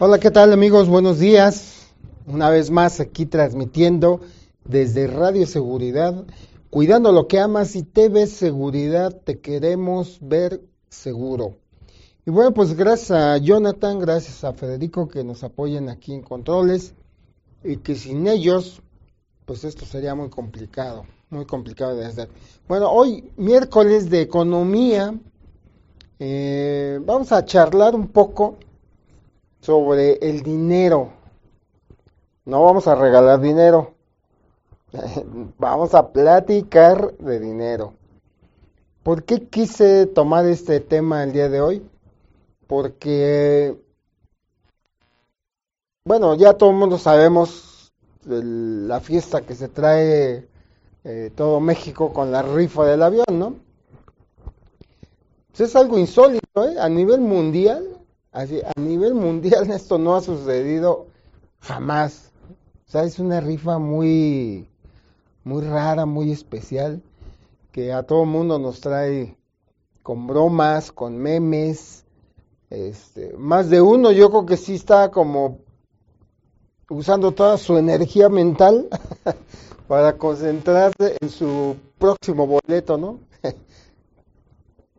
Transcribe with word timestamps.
Hola, 0.00 0.20
¿qué 0.20 0.30
tal 0.30 0.52
amigos? 0.52 0.88
Buenos 0.88 1.18
días. 1.18 1.88
Una 2.24 2.50
vez 2.50 2.70
más 2.70 3.00
aquí 3.00 3.26
transmitiendo 3.26 4.20
desde 4.64 5.08
Radio 5.08 5.44
Seguridad, 5.44 6.24
cuidando 6.70 7.10
lo 7.10 7.26
que 7.26 7.40
amas 7.40 7.74
y 7.74 7.82
TV 7.82 8.28
Seguridad, 8.28 9.12
te 9.12 9.40
queremos 9.40 10.18
ver 10.20 10.62
seguro. 10.88 11.56
Y 12.24 12.30
bueno, 12.30 12.54
pues 12.54 12.76
gracias 12.76 13.10
a 13.10 13.38
Jonathan, 13.38 13.98
gracias 13.98 14.44
a 14.44 14.52
Federico 14.52 15.08
que 15.08 15.24
nos 15.24 15.42
apoyen 15.42 15.88
aquí 15.88 16.14
en 16.14 16.22
controles 16.22 16.94
y 17.64 17.78
que 17.78 17.96
sin 17.96 18.28
ellos, 18.28 18.80
pues 19.46 19.64
esto 19.64 19.84
sería 19.84 20.14
muy 20.14 20.30
complicado, 20.30 21.06
muy 21.28 21.44
complicado 21.44 21.96
de 21.96 22.06
hacer. 22.06 22.28
Bueno, 22.68 22.88
hoy 22.88 23.32
miércoles 23.36 24.08
de 24.10 24.20
economía, 24.20 25.12
eh, 26.20 27.00
vamos 27.04 27.32
a 27.32 27.44
charlar 27.44 27.96
un 27.96 28.06
poco 28.06 28.58
sobre 29.60 30.14
el 30.28 30.42
dinero. 30.42 31.12
No 32.44 32.62
vamos 32.62 32.86
a 32.86 32.94
regalar 32.94 33.40
dinero, 33.40 33.94
vamos 35.58 35.94
a 35.94 36.12
platicar 36.12 37.16
de 37.18 37.40
dinero. 37.40 37.94
¿Por 39.02 39.24
qué 39.24 39.46
quise 39.48 40.06
tomar 40.06 40.46
este 40.46 40.80
tema 40.80 41.24
el 41.24 41.32
día 41.32 41.48
de 41.48 41.60
hoy? 41.60 41.82
Porque, 42.66 43.76
bueno, 46.04 46.34
ya 46.34 46.54
todo 46.54 46.70
el 46.70 46.76
mundo 46.76 46.98
sabemos 46.98 47.92
la 48.24 49.00
fiesta 49.00 49.42
que 49.42 49.54
se 49.54 49.68
trae 49.68 50.48
eh, 51.04 51.30
todo 51.34 51.60
México 51.60 52.12
con 52.12 52.30
la 52.30 52.42
rifa 52.42 52.84
del 52.84 53.02
avión, 53.02 53.38
¿no? 53.38 53.56
Pues 55.50 55.70
es 55.70 55.76
algo 55.76 55.98
insólito, 55.98 56.68
¿eh? 56.68 56.78
A 56.78 56.88
nivel 56.88 57.20
mundial, 57.20 57.97
así, 58.32 58.60
a 58.60 58.80
nivel 58.80 59.14
mundial 59.14 59.70
esto 59.70 59.98
no 59.98 60.16
ha 60.16 60.20
sucedido 60.20 61.06
jamás. 61.60 62.30
O 62.86 62.90
sea, 62.90 63.04
es 63.04 63.18
una 63.18 63.40
rifa 63.40 63.78
muy, 63.78 64.68
muy 65.44 65.62
rara, 65.62 66.06
muy 66.06 66.32
especial, 66.32 67.02
que 67.70 67.92
a 67.92 68.02
todo 68.04 68.24
mundo 68.24 68.58
nos 68.58 68.80
trae 68.80 69.36
con 70.02 70.26
bromas, 70.26 70.90
con 70.90 71.18
memes. 71.18 72.04
Este, 72.70 73.34
más 73.36 73.70
de 73.70 73.80
uno 73.80 74.12
yo 74.12 74.30
creo 74.30 74.46
que 74.46 74.56
sí 74.56 74.74
está 74.74 75.10
como 75.10 75.60
usando 76.90 77.32
toda 77.32 77.56
su 77.58 77.76
energía 77.76 78.28
mental 78.28 78.88
para 79.88 80.16
concentrarse 80.16 81.16
en 81.20 81.28
su 81.28 81.76
próximo 81.98 82.46
boleto, 82.46 82.96
¿no? 82.96 83.20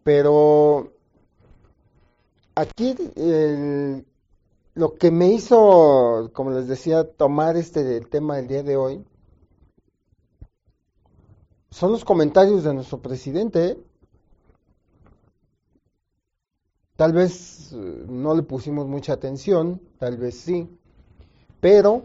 Pero 0.04 0.92
aquí 2.60 2.96
lo 4.74 4.96
que 4.96 5.12
me 5.12 5.28
hizo, 5.28 6.30
como 6.34 6.52
les 6.52 6.68
decía, 6.68 7.06
tomar 7.06 7.56
este 7.56 8.02
tema 8.02 8.36
del 8.38 8.48
día 8.48 8.64
de 8.64 8.76
hoy 8.76 9.06
son 11.72 11.92
los 11.92 12.04
comentarios 12.04 12.64
de 12.64 12.74
nuestro 12.74 13.02
presidente. 13.02 13.78
Tal 16.96 17.14
vez 17.14 17.72
eh, 17.72 18.06
no 18.10 18.36
le 18.36 18.44
pusimos 18.44 18.88
mucha 18.88 19.14
atención, 19.14 19.82
tal 19.98 20.18
vez 20.18 20.38
sí, 20.38 20.68
pero 21.62 22.04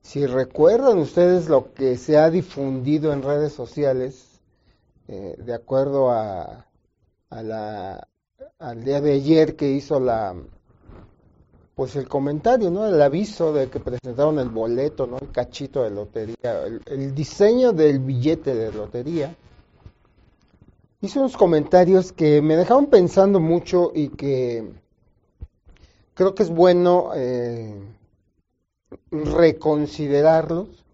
si 0.00 0.26
recuerdan 0.26 0.98
ustedes 0.98 1.48
lo 1.48 1.72
que 1.72 1.96
se 1.96 2.18
ha 2.18 2.28
difundido 2.30 3.12
en 3.12 3.22
redes 3.22 3.52
sociales, 3.52 4.40
eh, 5.06 5.36
de 5.38 5.54
acuerdo 5.54 6.10
a 6.10 6.66
la, 7.30 8.08
al 8.60 8.84
día 8.84 9.00
de 9.00 9.12
ayer 9.12 9.56
que 9.56 9.70
hizo 9.70 9.98
la, 9.98 10.34
pues 11.74 11.96
el 11.96 12.08
comentario, 12.08 12.70
¿no? 12.70 12.86
El 12.86 13.00
aviso 13.00 13.52
de 13.52 13.68
que 13.68 13.80
presentaron 13.80 14.38
el 14.38 14.48
boleto, 14.48 15.06
¿no? 15.06 15.18
El 15.18 15.30
cachito 15.30 15.82
de 15.82 15.90
lotería, 15.90 16.64
el, 16.86 17.14
diseño 17.14 17.72
del 17.72 17.98
billete 17.98 18.54
de 18.54 18.72
lotería. 18.72 19.34
Hizo 21.00 21.20
unos 21.20 21.36
comentarios 21.36 22.12
que 22.12 22.42
me 22.42 22.56
dejaron 22.56 22.86
pensando 22.86 23.40
mucho 23.40 23.92
y 23.94 24.08
que 24.08 24.72
creo 26.14 26.34
que 26.34 26.42
es 26.42 26.50
bueno 26.50 27.10
eh, 27.14 27.74
reconsiderarlos, 29.10 30.84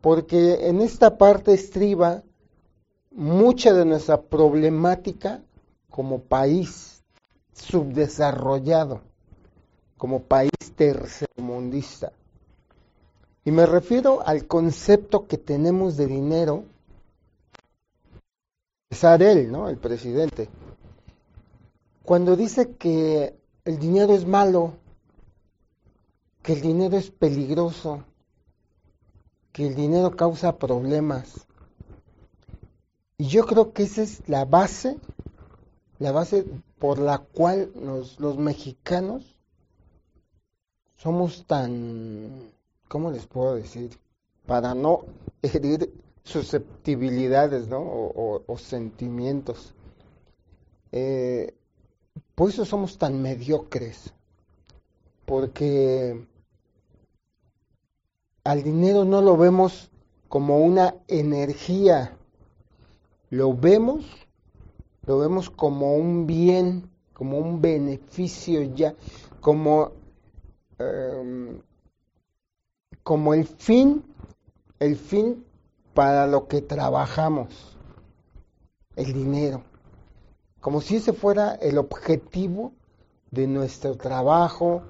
porque 0.00 0.68
en 0.68 0.80
esta 0.80 1.18
parte 1.18 1.52
estriba 1.52 2.22
mucha 3.10 3.72
de 3.72 3.84
nuestra 3.84 4.20
problemática 4.20 5.42
como 5.98 6.20
país 6.20 7.02
subdesarrollado 7.52 9.00
como 9.96 10.22
país 10.22 10.52
tercermundista. 10.76 12.12
Y 13.44 13.50
me 13.50 13.66
refiero 13.66 14.24
al 14.24 14.46
concepto 14.46 15.26
que 15.26 15.38
tenemos 15.38 15.96
de 15.96 16.06
dinero, 16.06 16.66
es 18.88 19.02
él, 19.02 19.50
¿no? 19.50 19.68
El 19.68 19.78
presidente. 19.78 20.48
Cuando 22.04 22.36
dice 22.36 22.76
que 22.76 23.36
el 23.64 23.80
dinero 23.80 24.14
es 24.14 24.24
malo, 24.24 24.74
que 26.44 26.52
el 26.52 26.60
dinero 26.60 26.96
es 26.96 27.10
peligroso, 27.10 28.04
que 29.50 29.66
el 29.66 29.74
dinero 29.74 30.14
causa 30.14 30.58
problemas. 30.58 31.44
Y 33.16 33.26
yo 33.26 33.44
creo 33.46 33.72
que 33.72 33.82
esa 33.82 34.02
es 34.02 34.22
la 34.28 34.44
base, 34.44 34.96
la 35.98 36.12
base 36.12 36.44
por 36.78 36.98
la 36.98 37.18
cual 37.18 37.72
los 37.74 38.38
mexicanos 38.38 39.36
somos 40.96 41.44
tan, 41.46 42.50
¿cómo 42.88 43.10
les 43.10 43.26
puedo 43.26 43.54
decir? 43.54 43.98
Para 44.46 44.74
no 44.74 45.04
herir 45.42 45.92
susceptibilidades, 46.24 47.68
¿no? 47.68 47.80
O, 47.80 48.58
sentimientos. 48.58 49.74
Eh, 50.92 51.54
por 52.34 52.50
eso 52.50 52.64
somos 52.64 52.98
tan 52.98 53.22
mediocres, 53.22 54.12
porque 55.24 56.26
al 58.44 58.62
dinero 58.62 59.04
no 59.04 59.22
lo 59.22 59.36
vemos 59.36 59.90
como 60.28 60.58
una 60.58 60.94
energía, 61.06 62.16
lo 63.30 63.54
vemos, 63.54 64.04
lo 65.08 65.18
vemos 65.18 65.50
como 65.50 65.96
un 65.96 66.28
bien, 66.28 66.88
como 67.12 67.38
un 67.38 67.60
beneficio 67.60 68.62
ya, 68.62 68.94
como 69.40 69.90
Em, 70.78 71.60
como 73.02 73.34
el 73.34 73.46
fin, 73.46 74.04
el 74.78 74.96
fin 74.96 75.44
para 75.92 76.28
lo 76.28 76.46
que 76.46 76.62
trabajamos, 76.62 77.76
el 78.94 79.12
dinero, 79.12 79.64
como 80.60 80.80
si 80.80 80.96
ese 80.96 81.12
fuera 81.12 81.54
el 81.56 81.78
objetivo 81.78 82.74
de 83.32 83.48
nuestro 83.48 83.96
trabajo, 83.96 84.82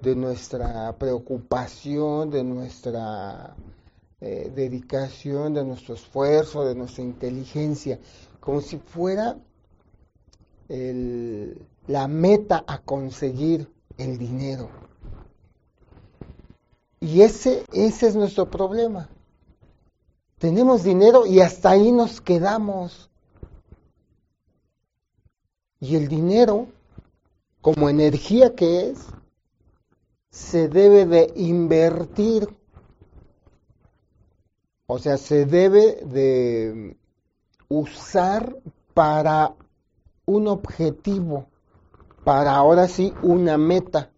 de 0.00 0.14
nuestra 0.14 0.96
preocupación, 0.96 2.30
de 2.30 2.44
nuestra 2.44 3.56
eh, 4.20 4.52
dedicación, 4.54 5.54
de 5.54 5.64
nuestro 5.64 5.94
esfuerzo, 5.94 6.64
de 6.64 6.76
nuestra 6.76 7.02
inteligencia, 7.02 7.98
como 8.38 8.60
si 8.60 8.78
fuera 8.78 9.36
la 10.68 12.08
meta 12.08 12.64
a 12.66 12.78
conseguir 12.78 13.70
el 13.98 14.18
dinero. 14.18 14.70
Y 17.00 17.22
ese, 17.22 17.64
ese 17.72 18.08
es 18.08 18.14
nuestro 18.14 18.50
problema. 18.50 19.08
Tenemos 20.38 20.82
dinero 20.82 21.26
y 21.26 21.40
hasta 21.40 21.70
ahí 21.70 21.92
nos 21.92 22.20
quedamos. 22.20 23.10
Y 25.80 25.96
el 25.96 26.06
dinero, 26.08 26.68
como 27.60 27.88
energía 27.88 28.54
que 28.54 28.90
es, 28.90 28.98
se 30.30 30.68
debe 30.68 31.06
de 31.06 31.32
invertir. 31.36 32.48
O 34.86 34.98
sea, 34.98 35.16
se 35.16 35.44
debe 35.44 36.04
de 36.04 36.96
usar 37.68 38.56
para 38.94 39.54
un 40.26 40.48
objetivo, 40.48 41.46
para 42.24 42.54
ahora 42.56 42.88
sí 42.88 43.12
una 43.22 43.58
meta. 43.58 44.10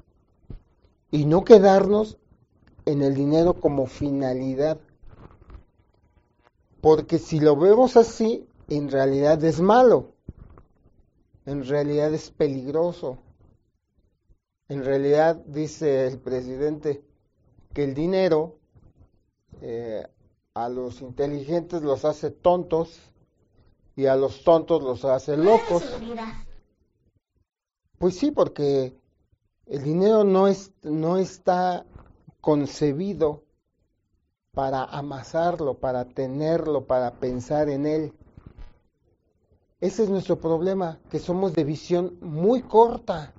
Y 1.10 1.26
no 1.26 1.44
quedarnos 1.44 2.18
en 2.86 3.02
el 3.02 3.14
dinero 3.14 3.54
como 3.54 3.86
finalidad. 3.86 4.78
Porque 6.80 7.18
si 7.18 7.40
lo 7.40 7.56
vemos 7.56 7.96
así, 7.96 8.46
en 8.68 8.90
realidad 8.90 9.42
es 9.44 9.60
malo, 9.60 10.12
en 11.46 11.64
realidad 11.64 12.12
es 12.12 12.30
peligroso. 12.30 13.18
En 14.68 14.84
realidad, 14.84 15.36
dice 15.46 16.06
el 16.06 16.18
presidente, 16.18 17.04
que 17.72 17.84
el 17.84 17.94
dinero 17.94 18.58
eh, 19.60 20.06
a 20.54 20.68
los 20.68 21.02
inteligentes 21.02 21.82
los 21.82 22.04
hace 22.04 22.30
tontos 22.30 23.12
y 23.96 24.06
a 24.06 24.16
los 24.16 24.42
tontos 24.42 24.82
los 24.82 25.04
hace 25.04 25.36
locos. 25.36 25.84
Pues 27.98 28.18
sí, 28.18 28.30
porque 28.30 28.98
El 29.66 29.82
dinero 29.82 30.24
no, 30.24 30.46
es, 30.46 30.72
no 30.82 31.16
está 31.16 31.86
concebido 32.40 33.44
para 34.52 34.84
amasarlo, 34.84 35.74
para 35.78 36.04
tenerlo, 36.04 36.84
para 36.84 37.12
pensar 37.12 37.70
en 37.70 37.86
él. 37.86 38.12
Ese 39.80 40.04
es 40.04 40.10
nuestro 40.10 40.38
problema, 40.38 41.00
que 41.10 41.18
somos 41.18 41.54
de 41.54 41.64
visión 41.64 42.18
muy 42.20 42.62
corta, 42.62 43.32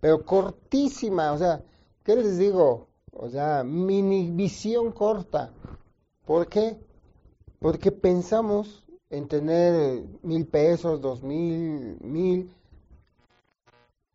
pero 0.00 0.24
cortísima. 0.24 1.32
O 1.32 1.38
sea, 1.38 1.62
¿qué 2.04 2.16
les 2.16 2.38
digo? 2.38 2.88
O 3.12 3.28
sea, 3.28 3.62
mini 3.64 4.30
visión 4.30 4.92
corta. 4.92 5.52
¿Por 6.24 6.48
qué? 6.48 6.78
Porque 7.60 7.92
pensamos 7.92 8.84
en 9.10 9.26
tener 9.26 10.04
mil 10.22 10.46
pesos, 10.46 11.00
dos 11.00 11.22
mil, 11.22 11.98
mil, 12.00 12.50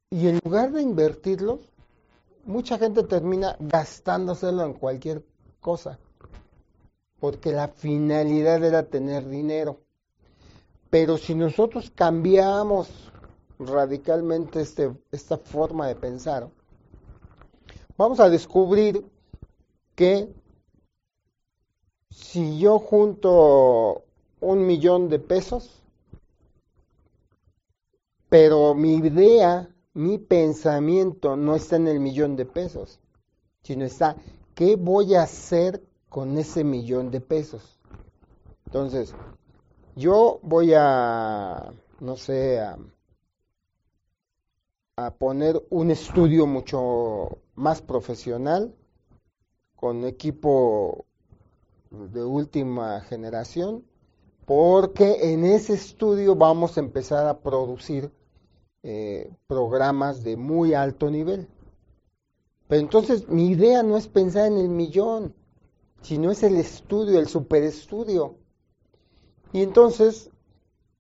y 0.10 0.28
en 0.28 0.40
lugar 0.44 0.72
de 0.72 0.82
invertirlos, 0.82 1.60
mucha 2.46 2.78
gente 2.78 3.04
termina 3.04 3.58
gastándoselo 3.60 4.64
en 4.64 4.74
cualquier 4.74 5.26
cosa, 5.60 6.00
porque 7.20 7.52
la 7.52 7.68
finalidad 7.68 8.64
era 8.64 8.84
tener 8.84 9.28
dinero. 9.28 9.82
Pero 10.90 11.18
si 11.18 11.36
nosotros 11.36 11.92
cambiamos 11.94 13.12
radicalmente 13.60 14.62
este, 14.62 14.94
esta 15.12 15.38
forma 15.38 15.88
de 15.88 15.96
pensar, 15.96 16.50
vamos 17.98 18.22
a 18.22 18.30
descubrir 18.30 19.06
que 19.96 20.34
si 22.10 22.60
yo 22.60 22.80
junto 22.80 24.05
un 24.46 24.66
millón 24.66 25.10
de 25.10 25.20
pesos, 25.20 25.82
pero 28.30 28.76
mi 28.76 28.96
idea, 28.96 29.70
mi 29.94 30.18
pensamiento 30.18 31.36
no 31.36 31.56
está 31.56 31.78
en 31.78 31.88
el 31.88 32.00
millón 32.00 32.36
de 32.36 32.46
pesos, 32.46 33.00
sino 33.64 33.86
está, 33.86 34.16
¿qué 34.54 34.76
voy 34.76 35.16
a 35.16 35.24
hacer 35.24 35.84
con 36.10 36.38
ese 36.38 36.64
millón 36.64 37.12
de 37.12 37.22
pesos? 37.22 37.80
Entonces, 38.68 39.16
yo 39.96 40.40
voy 40.44 40.74
a, 40.76 41.74
no 42.00 42.16
sé, 42.16 42.60
a, 42.60 42.78
a 44.98 45.12
poner 45.12 45.66
un 45.70 45.92
estudio 45.92 46.46
mucho 46.46 47.40
más 47.56 47.82
profesional, 47.82 48.76
con 49.76 50.06
equipo 50.06 51.06
de 51.90 52.24
última 52.24 53.02
generación, 53.02 53.86
porque 54.46 55.34
en 55.34 55.44
ese 55.44 55.74
estudio 55.74 56.36
vamos 56.36 56.78
a 56.78 56.80
empezar 56.80 57.28
a 57.28 57.40
producir 57.40 58.12
eh, 58.84 59.34
programas 59.48 60.24
de 60.24 60.38
muy 60.38 60.74
alto 60.74 61.10
nivel. 61.10 61.48
Pero 62.68 62.82
entonces 62.82 63.28
mi 63.28 63.50
idea 63.50 63.84
no 63.84 63.98
es 63.98 64.08
pensar 64.08 64.48
en 64.48 64.58
el 64.58 64.70
millón, 64.70 65.34
sino 66.02 66.32
es 66.32 66.44
el 66.44 66.56
estudio, 66.56 67.20
el 67.20 67.28
superestudio. 67.28 68.36
Y 69.52 69.62
entonces 69.62 70.30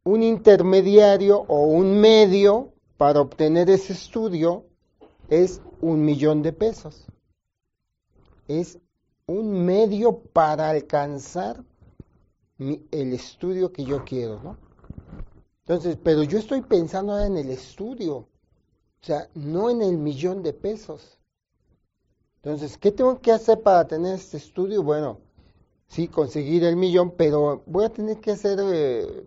un 0.03 0.24
intermediario 0.24 1.45
o 1.48 1.65
un 1.65 2.00
medio 2.00 2.74
para 2.98 3.21
obtener 3.21 3.69
ese 3.69 3.94
estudio 3.94 4.65
es 5.30 5.62
un 5.81 6.03
millón 6.06 6.41
de 6.41 6.53
pesos. 6.53 7.06
Es 8.48 8.80
un 9.27 9.65
medio 9.65 10.19
para 10.19 10.69
alcanzar 10.69 11.63
el 12.57 13.13
estudio 13.13 13.71
que 13.71 13.83
yo 13.83 14.03
quiero, 14.05 14.41
¿no? 14.41 14.57
Entonces, 15.59 15.97
pero 16.01 16.23
yo 16.23 16.37
estoy 16.37 16.61
pensando 16.61 17.13
ahora 17.13 17.25
en 17.25 17.37
el 17.37 17.49
estudio, 17.49 18.15
o 18.17 18.27
sea, 19.01 19.27
no 19.33 19.69
en 19.69 19.81
el 19.81 19.97
millón 19.97 20.43
de 20.43 20.53
pesos. 20.53 21.19
Entonces, 22.37 22.77
¿qué 22.77 22.91
tengo 22.91 23.19
que 23.19 23.31
hacer 23.31 23.61
para 23.61 23.87
tener 23.87 24.13
este 24.13 24.37
estudio? 24.37 24.83
Bueno, 24.83 25.19
sí, 25.87 26.07
conseguir 26.07 26.63
el 26.63 26.75
millón, 26.75 27.11
pero 27.17 27.63
voy 27.65 27.85
a 27.85 27.89
tener 27.89 28.19
que 28.19 28.31
hacer 28.31 28.59
eh, 28.61 29.25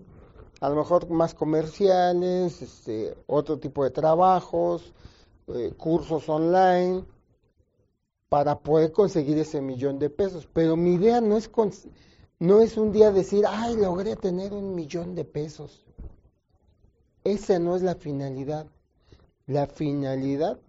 a 0.61 0.69
lo 0.69 0.77
mejor 0.77 1.11
más 1.11 1.35
comerciales, 1.35 2.63
este, 2.63 3.17
otro 3.27 3.59
tipo 3.59 3.83
de 3.83 3.91
trabajos, 3.91 4.93
eh, 5.49 5.73
cursos 5.77 6.29
online, 6.29 7.05
para 8.29 8.59
poder 8.61 8.93
conseguir 8.93 9.39
ese 9.39 9.61
millón 9.61 9.99
de 9.99 10.11
pesos. 10.11 10.49
Pero 10.53 10.77
mi 10.77 10.95
idea 10.95 11.21
no 11.21 11.37
es, 11.37 11.51
no 12.39 12.61
es 12.61 12.77
un 12.77 12.93
día 12.93 13.11
decir, 13.11 13.45
ay, 13.49 13.77
logré 13.77 14.17
tener 14.17 14.53
un 14.53 14.75
millón 14.75 15.15
de 15.15 15.25
pesos. 15.25 15.85
Esa 17.25 17.59
no 17.59 17.75
es 17.75 17.83
la 17.83 17.97
finalidad. 17.97 18.67
La 19.47 19.67
finalidad 19.67 20.61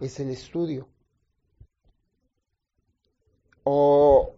es 0.00 0.20
el 0.20 0.30
estudio. 0.30 0.88
O 3.64 4.34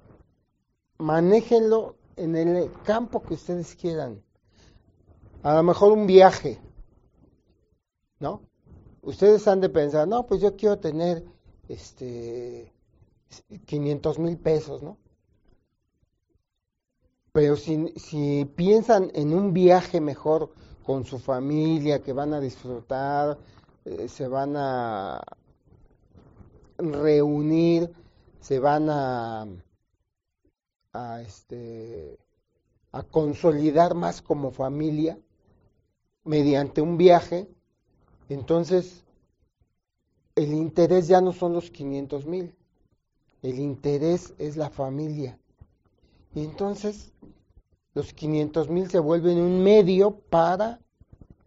manéjenlo 0.99 1.97
en 2.17 2.37
el 2.37 2.71
campo 2.85 3.23
que 3.23 3.35
ustedes 3.35 3.75
quieran. 3.75 4.23
A 5.43 5.55
lo 5.57 5.63
mejor 5.63 5.93
un 5.93 6.07
viaje, 6.07 6.61
¿no? 8.21 8.43
Ustedes 9.03 9.47
han 9.49 9.61
de 9.61 9.69
pensar, 9.69 10.07
no, 10.07 10.25
pues 10.25 10.41
yo 10.41 10.57
quiero 10.57 10.79
tener 10.79 11.25
este 11.69 12.73
500 13.67 14.19
mil 14.19 14.39
pesos, 14.39 14.83
¿no? 14.83 14.99
Pero 17.35 17.57
si, 17.57 18.45
piensan 18.55 19.11
en 19.13 19.35
un 19.35 19.53
viaje 19.53 20.01
mejor 20.01 20.53
con 20.85 21.05
su 21.05 21.19
familia, 21.19 22.01
que 22.01 22.13
van 22.13 22.33
a 22.33 22.39
disfrutar, 22.39 23.39
eh, 23.85 24.07
se 24.07 24.29
van 24.29 24.55
a 24.57 25.21
reunir, 26.79 27.93
se 28.39 28.61
van 28.61 28.89
a, 28.89 29.49
a, 30.93 31.23
este, 31.23 32.21
a 32.93 33.03
consolidar 33.03 33.97
más 33.97 34.23
como 34.23 34.53
familia 34.53 35.19
mediante 36.23 36.83
un 36.83 36.97
viaje, 36.97 37.49
entonces 38.29 39.03
el 40.37 40.55
interés 40.55 41.09
ya 41.09 41.21
no 41.21 41.33
son 41.33 41.53
los 41.53 41.73
500 41.73 42.27
mil, 42.27 42.55
el 43.43 43.59
interés 43.59 44.35
es 44.39 44.57
la 44.57 44.71
familia. 44.71 45.37
Y 46.35 46.45
entonces 46.45 47.13
los 47.95 48.13
500 48.13 48.69
mil 48.69 48.91
se 48.91 48.99
vuelven 48.99 49.39
un 49.39 49.63
medio 49.63 50.17
para 50.31 50.81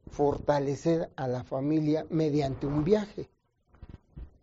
fortalecer 0.09 1.11
a 1.15 1.27
la 1.27 1.43
familia 1.43 2.05
mediante 2.09 2.65
un 2.65 2.83
viaje. 2.83 3.29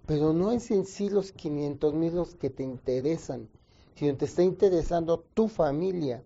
Pero 0.07 0.33
no 0.33 0.53
es 0.53 0.71
en 0.71 0.85
sí 0.85 1.09
los 1.09 1.33
500 1.33 1.95
mil 1.95 2.15
los 2.15 2.35
que 2.35 2.51
te 2.51 2.63
interesan, 2.63 3.49
sino 3.95 4.17
te 4.17 4.27
está 4.27 4.43
interesando 4.43 5.25
tu 5.35 5.49
familia. 5.49 6.23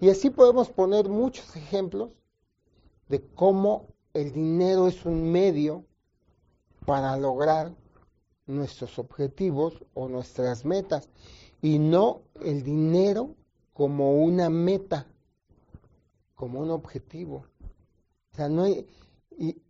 Y 0.00 0.10
así 0.10 0.30
podemos 0.30 0.68
poner 0.68 1.08
muchos 1.08 1.54
ejemplos 1.54 2.10
de 3.08 3.20
cómo 3.34 3.86
el 4.14 4.32
dinero 4.32 4.88
es 4.88 5.04
un 5.04 5.30
medio 5.30 5.84
para 6.84 7.16
lograr 7.16 7.72
nuestros 8.46 8.98
objetivos 8.98 9.84
o 9.94 10.08
nuestras 10.08 10.64
metas 10.64 11.08
y 11.62 11.78
no 11.78 12.22
el 12.42 12.62
dinero 12.62 13.36
como 13.72 14.22
una 14.22 14.50
meta, 14.50 15.06
como 16.40 16.60
un 16.60 16.70
objetivo. 16.70 17.44
O 18.32 18.36
sea, 18.36 18.48
no 18.48 18.62
hay, 18.62 18.88
y 19.36 19.60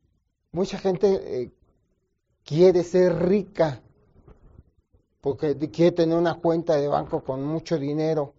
mucha 0.53 0.79
gente 0.79 1.09
eh, 1.43 1.53
quiere 2.45 2.85
ser 2.85 3.29
rica 3.29 3.83
porque 5.21 5.57
quiere 5.57 5.91
tener 5.91 6.17
una 6.17 6.35
cuenta 6.35 6.77
de 6.77 6.87
banco 6.87 7.25
con 7.25 7.45
mucho 7.45 7.77
dinero, 7.77 8.35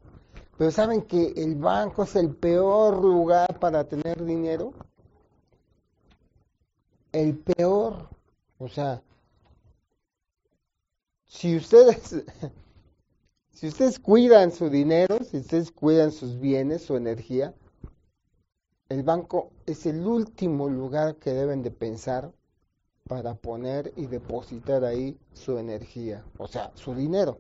pero 0.58 0.72
saben 0.72 1.02
que 1.02 1.34
el 1.36 1.56
banco 1.56 2.04
es 2.04 2.16
el 2.16 2.34
peor 2.34 3.04
lugar 3.04 3.60
para 3.60 3.84
tener 3.84 4.24
dinero. 4.24 4.72
El 7.12 7.38
peor, 7.38 8.08
o 8.60 8.70
sea, 8.70 9.04
si 11.26 11.58
ustedes 11.58 12.24
Si 13.62 13.68
ustedes 13.68 14.00
cuidan 14.00 14.52
su 14.52 14.72
dinero, 14.72 15.20
si 15.24 15.38
ustedes 15.38 15.72
cuidan 15.72 16.12
sus 16.12 16.40
bienes, 16.40 16.82
su 16.82 16.98
energía, 16.98 17.54
el 18.92 19.04
banco 19.04 19.52
es 19.66 19.86
el 19.86 20.06
último 20.06 20.68
lugar 20.68 21.16
que 21.16 21.32
deben 21.32 21.64
de 21.64 21.72
pensar 21.72 22.30
para 23.08 23.36
poner 23.36 23.94
y 23.96 24.08
depositar 24.08 24.84
ahí 24.84 25.18
su 25.32 25.58
energía, 25.58 26.26
o 26.38 26.46
sea, 26.46 26.72
su 26.76 26.94
dinero. 26.94 27.40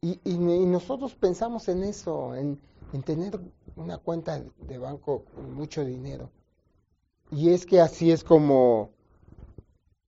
Y, 0.00 0.18
nosotros 0.36 1.14
pensamos 1.14 1.68
en 1.68 1.84
eso, 1.84 2.34
en, 2.34 2.60
en 2.92 3.02
tener 3.04 3.40
una 3.76 3.98
cuenta 3.98 4.42
de 4.66 4.78
banco 4.78 5.24
con 5.32 5.54
mucho 5.54 5.84
dinero. 5.84 6.28
Y 7.30 7.50
es 7.50 7.64
que 7.64 7.80
así 7.80 8.10
es 8.10 8.24
como, 8.24 8.90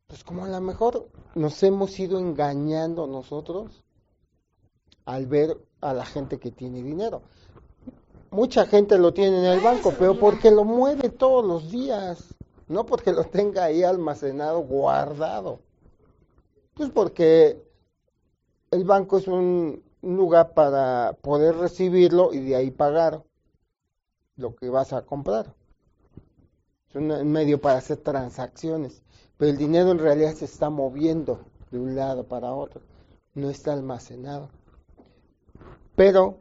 pues 0.08 0.24
como 0.24 0.46
a 0.46 0.48
lo 0.48 0.60
mejor 0.60 1.08
nos 1.36 1.62
hemos 1.62 1.96
ido 2.00 2.18
engañando 2.18 3.06
nosotros 3.06 3.84
al 5.04 5.26
ver 5.28 5.56
a 5.80 5.94
la 5.94 6.04
gente 6.04 6.40
que 6.40 6.50
tiene 6.50 6.82
dinero. 6.82 7.22
Mucha 8.30 8.66
gente 8.66 8.98
lo 8.98 9.14
tiene 9.14 9.38
en 9.38 9.44
el 9.44 9.60
banco, 9.60 9.92
pero 9.98 10.18
porque 10.18 10.50
lo 10.50 10.64
mueve 10.64 11.08
todos 11.08 11.44
los 11.44 11.70
días. 11.70 12.34
no 12.68 12.84
porque 12.84 13.12
lo 13.12 13.24
tenga 13.24 13.64
ahí 13.64 13.82
almacenado, 13.82 14.60
guardado. 14.60 15.60
Pues 16.74 16.90
porque 16.90 17.62
el 18.70 18.84
banco 18.84 19.18
es 19.18 19.28
un 19.28 19.82
lugar 20.02 20.52
para 20.54 21.16
poder 21.22 21.56
recibirlo 21.56 22.32
y 22.32 22.40
de 22.40 22.56
ahí 22.56 22.70
pagar 22.70 23.22
lo 24.36 24.54
que 24.54 24.68
vas 24.68 24.92
a 24.92 25.02
comprar. 25.02 25.54
Es 26.88 26.96
un 26.96 27.30
medio 27.30 27.60
para 27.60 27.78
hacer 27.78 27.98
transacciones, 27.98 29.02
pero 29.36 29.50
el 29.50 29.56
dinero 29.56 29.90
en 29.90 29.98
realidad 29.98 30.34
se 30.34 30.44
está 30.44 30.68
moviendo 30.68 31.40
de 31.70 31.78
un 31.78 31.94
lado 31.94 32.24
para 32.24 32.52
otro, 32.52 32.82
no 33.34 33.50
está 33.50 33.72
almacenado. 33.72 34.50
Pero 35.94 36.38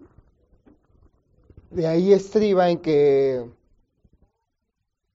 de 1.75 1.87
ahí 1.87 2.13
estriba 2.13 2.69
en 2.69 2.77
que 2.77 3.51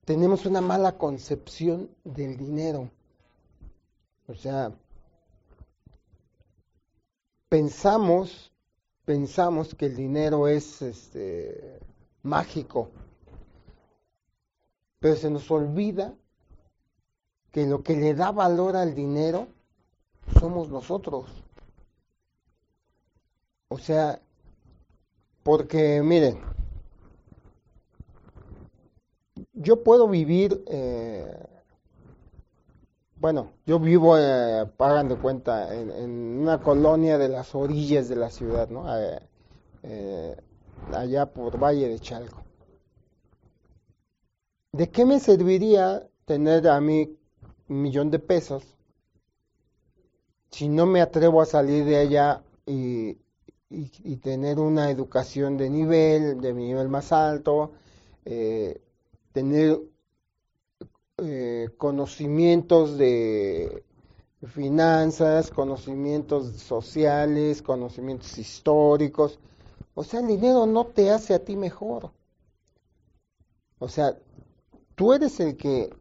tenemos 0.05 0.45
una 0.45 0.61
mala 0.61 0.95
concepción 0.95 1.89
del 2.03 2.37
dinero. 2.37 2.91
O 4.27 4.35
sea, 4.35 4.71
pensamos, 7.49 8.51
pensamos 9.05 9.73
que 9.73 9.87
el 9.87 9.95
dinero 9.95 10.47
es 10.47 10.83
este, 10.83 11.79
mágico, 12.21 12.91
pero 14.99 15.15
se 15.15 15.31
nos 15.31 15.49
olvida 15.49 16.13
que 17.51 17.65
lo 17.65 17.81
que 17.81 17.95
le 17.95 18.13
da 18.13 18.31
valor 18.31 18.75
al 18.75 18.93
dinero 18.93 19.47
somos 20.39 20.69
nosotros. 20.69 21.25
O 23.67 23.79
sea, 23.79 24.21
porque 25.41 26.03
miren, 26.03 26.50
yo 29.61 29.83
puedo 29.83 30.07
vivir, 30.07 30.63
eh, 30.67 31.33
bueno, 33.17 33.51
yo 33.65 33.79
vivo, 33.79 34.17
eh, 34.17 34.65
pagan 34.77 35.09
de 35.09 35.15
cuenta, 35.15 35.73
en, 35.75 35.91
una 36.41 36.61
colonia 36.61 37.17
de 37.17 37.29
las 37.29 37.53
orillas 37.55 38.09
de 38.09 38.15
la 38.15 38.29
ciudad, 38.29 38.69
¿no? 38.69 38.85
Eh, 39.83 40.35
allá 40.93 41.25
por 41.27 41.57
Valle 41.57 41.87
de 41.87 41.99
Chalco. 41.99 42.43
¿De 44.71 44.89
qué 44.89 45.05
me 45.05 45.19
serviría 45.19 46.07
tener 46.25 46.67
a 46.67 46.79
mí 46.79 47.17
un 47.67 47.81
millón 47.81 48.09
de 48.09 48.19
pesos 48.19 48.63
si 50.51 50.67
no 50.67 50.85
me 50.85 51.01
atrevo 51.01 51.41
a 51.41 51.45
salir 51.45 51.85
de 51.85 51.97
allá 51.97 52.43
y, 52.65 53.17
tener 54.21 54.59
una 54.59 54.91
educación 54.91 55.57
de 55.57 55.69
nivel, 55.69 56.41
de 56.41 56.53
nivel 56.53 56.89
más 56.89 57.13
alto, 57.13 57.71
eh, 58.25 58.81
tener 59.33 59.79
eh, 61.17 61.69
conocimientos 61.77 62.97
de 62.97 63.83
finanzas, 64.47 65.51
conocimientos 65.51 66.47
sociales, 66.57 67.61
conocimientos 67.61 68.37
históricos. 68.37 69.39
O 69.93 70.03
sea, 70.03 70.21
el 70.21 70.27
dinero 70.27 70.65
no 70.65 70.87
te 70.87 71.11
hace 71.11 71.33
a 71.33 71.43
ti 71.43 71.55
mejor. 71.55 72.11
O 73.77 73.87
sea, 73.87 74.17
tú 74.95 75.13
eres 75.13 75.39
el 75.39 75.57
que 75.57 75.93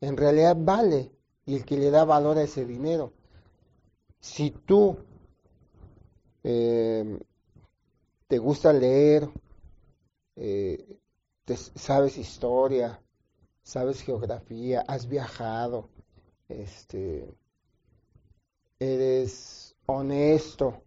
en 0.00 0.16
realidad 0.16 0.56
vale 0.58 1.12
y 1.44 1.56
el 1.56 1.64
que 1.64 1.76
le 1.76 1.90
da 1.90 2.04
valor 2.04 2.38
a 2.38 2.42
ese 2.42 2.64
dinero. 2.64 3.12
Si 4.18 4.50
tú 4.50 4.96
eh, 6.42 7.18
te 8.26 8.38
gusta 8.38 8.72
leer, 8.72 9.28
eh, 10.36 10.98
sabes 11.54 12.18
historia, 12.18 13.00
sabes 13.62 14.00
geografía, 14.02 14.84
has 14.88 15.08
viajado, 15.08 15.88
este, 16.48 17.34
eres 18.78 19.76
honesto, 19.86 20.82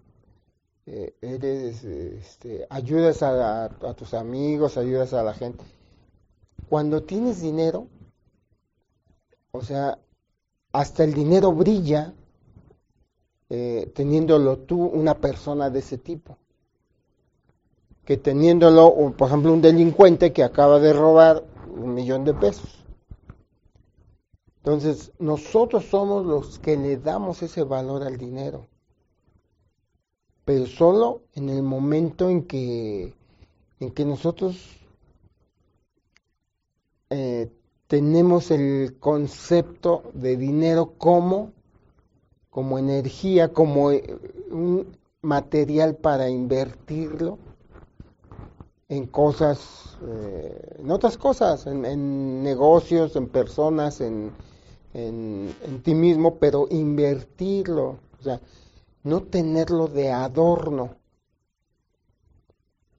eh, 0.86 1.16
eres, 1.22 1.84
este, 1.84 2.68
ayudas 2.70 3.24
a, 3.24 3.70
tus 3.96 4.13
amigos, 4.13 4.78
ayudas 4.78 5.13
a 5.13 5.24
la 5.24 5.34
gente. 5.34 5.63
Cuando 6.68 7.04
tienes 7.04 7.42
dinero, 7.42 7.88
o 9.51 9.62
sea, 9.62 9.98
hasta 10.72 11.04
el 11.04 11.13
dinero 11.13 11.51
brilla 11.54 12.13
eh, 13.50 13.92
teniéndolo 13.96 14.60
tú 14.60 14.84
una 14.84 15.16
persona 15.16 15.70
de 15.70 15.80
ese 15.80 15.98
tipo. 15.98 16.38
Que 18.10 18.18
teniéndolo, 18.18 19.13
por 19.16 19.28
ejemplo, 19.28 19.54
un 19.54 19.62
delincuente 19.62 20.34
que 20.34 20.44
acaba 20.44 20.80
de 20.80 20.94
robar 20.94 21.46
un 21.68 21.94
millón 21.94 22.25
de 22.25 22.34
pesos. 22.34 22.84
Entonces, 24.58 25.12
nosotros 25.20 25.86
somos 25.86 26.25
los 26.25 26.58
que 26.58 26.75
le 26.75 26.98
damos 26.98 27.44
ese 27.44 27.62
valor 27.63 28.01
al 28.01 28.18
dinero 28.18 28.68
pero 30.50 30.66
solo 30.66 31.22
en 31.36 31.48
el 31.50 31.62
momento 31.62 32.28
en 32.28 32.42
que, 32.42 33.13
en 33.80 33.92
que 33.92 34.04
nosotros 34.04 34.80
eh, 37.12 37.51
tenemos 37.86 38.50
el 38.50 38.98
concepto 39.00 40.01
de 40.16 40.38
dinero 40.38 40.96
como, 40.98 41.51
como 42.50 42.80
energía, 42.80 43.54
como 43.54 43.92
eh, 43.92 44.18
un 44.50 44.98
material 45.22 45.98
para 45.98 46.32
invertirlo 46.32 47.38
en 48.89 49.05
cosas, 49.08 49.98
eh, 50.01 50.77
en 50.79 50.91
otras 50.91 51.17
cosas, 51.17 51.67
en, 51.67 52.43
negocios, 52.43 53.15
en 53.15 53.29
personas, 53.29 54.01
en, 54.01 54.31
en, 54.93 55.55
en 55.63 55.84
ti 55.84 55.93
mismo, 55.93 56.38
pero 56.39 56.67
invertirlo. 56.69 58.00
O 58.19 58.24
sea, 58.24 58.41
no 59.03 59.24
tenerlo 59.24 59.88
de 59.88 60.12
adorno. 60.12 60.96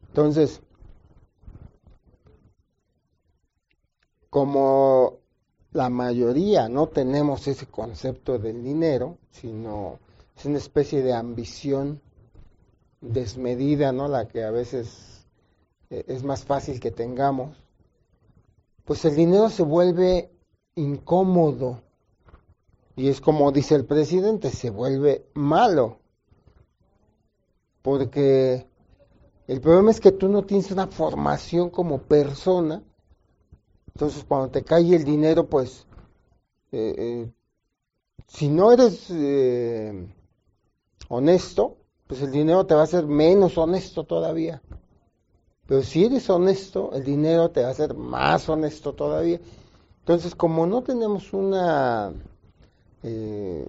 Entonces, 0.08 0.62
como 4.30 5.18
la 5.72 5.88
mayoría 5.88 6.68
no 6.68 6.86
tenemos 6.88 7.46
ese 7.48 7.66
concepto 7.66 8.38
del 8.38 8.62
dinero, 8.62 9.18
sino 9.30 9.98
es 10.36 10.44
una 10.44 10.58
especie 10.58 11.02
de 11.02 11.14
ambición 11.14 12.00
desmedida, 13.00 13.92
¿no? 13.92 14.08
La 14.08 14.28
que 14.28 14.44
a 14.44 14.50
veces 14.50 15.19
es 15.90 16.22
más 16.22 16.44
fácil 16.44 16.80
que 16.80 16.90
tengamos. 16.90 17.56
Pues 18.84 19.04
el 19.04 19.14
dinero 19.14 19.50
se 19.50 19.62
vuelve 19.62 20.30
incómodo 20.76 21.82
y 22.96 23.08
es 23.08 23.20
como 23.20 23.50
dice 23.52 23.74
el 23.74 23.84
presidente, 23.84 24.50
se 24.50 24.70
vuelve 24.70 25.26
malo. 25.34 25.98
Porque 27.82 28.66
el 29.46 29.60
problema 29.60 29.90
es 29.90 30.00
que 30.00 30.12
tú 30.12 30.28
no 30.28 30.42
tienes 30.44 30.70
una 30.70 30.86
formación 30.86 31.70
como 31.70 32.02
persona. 32.02 32.82
Entonces 33.94 34.24
cuando 34.24 34.50
te 34.50 34.64
cae 34.64 34.94
el 34.94 35.04
dinero, 35.04 35.48
pues, 35.48 35.86
eh, 36.72 36.94
eh, 36.98 37.32
si 38.28 38.48
no 38.48 38.70
eres 38.70 39.10
eh, 39.10 40.06
honesto, 41.08 41.78
pues 42.06 42.22
el 42.22 42.30
dinero 42.30 42.66
te 42.66 42.74
va 42.74 42.82
a 42.82 42.84
hacer 42.84 43.06
menos 43.06 43.56
honesto 43.56 44.04
todavía. 44.04 44.62
Pero 45.70 45.84
si 45.84 46.04
eres 46.04 46.28
honesto, 46.28 46.90
el 46.94 47.04
dinero 47.04 47.48
te 47.52 47.62
va 47.62 47.68
a 47.68 47.70
hacer 47.70 47.94
más 47.94 48.48
honesto 48.48 48.92
todavía. 48.92 49.38
Entonces, 50.00 50.34
como 50.34 50.66
no 50.66 50.82
tenemos 50.82 51.32
una 51.32 52.12
eh, 53.04 53.68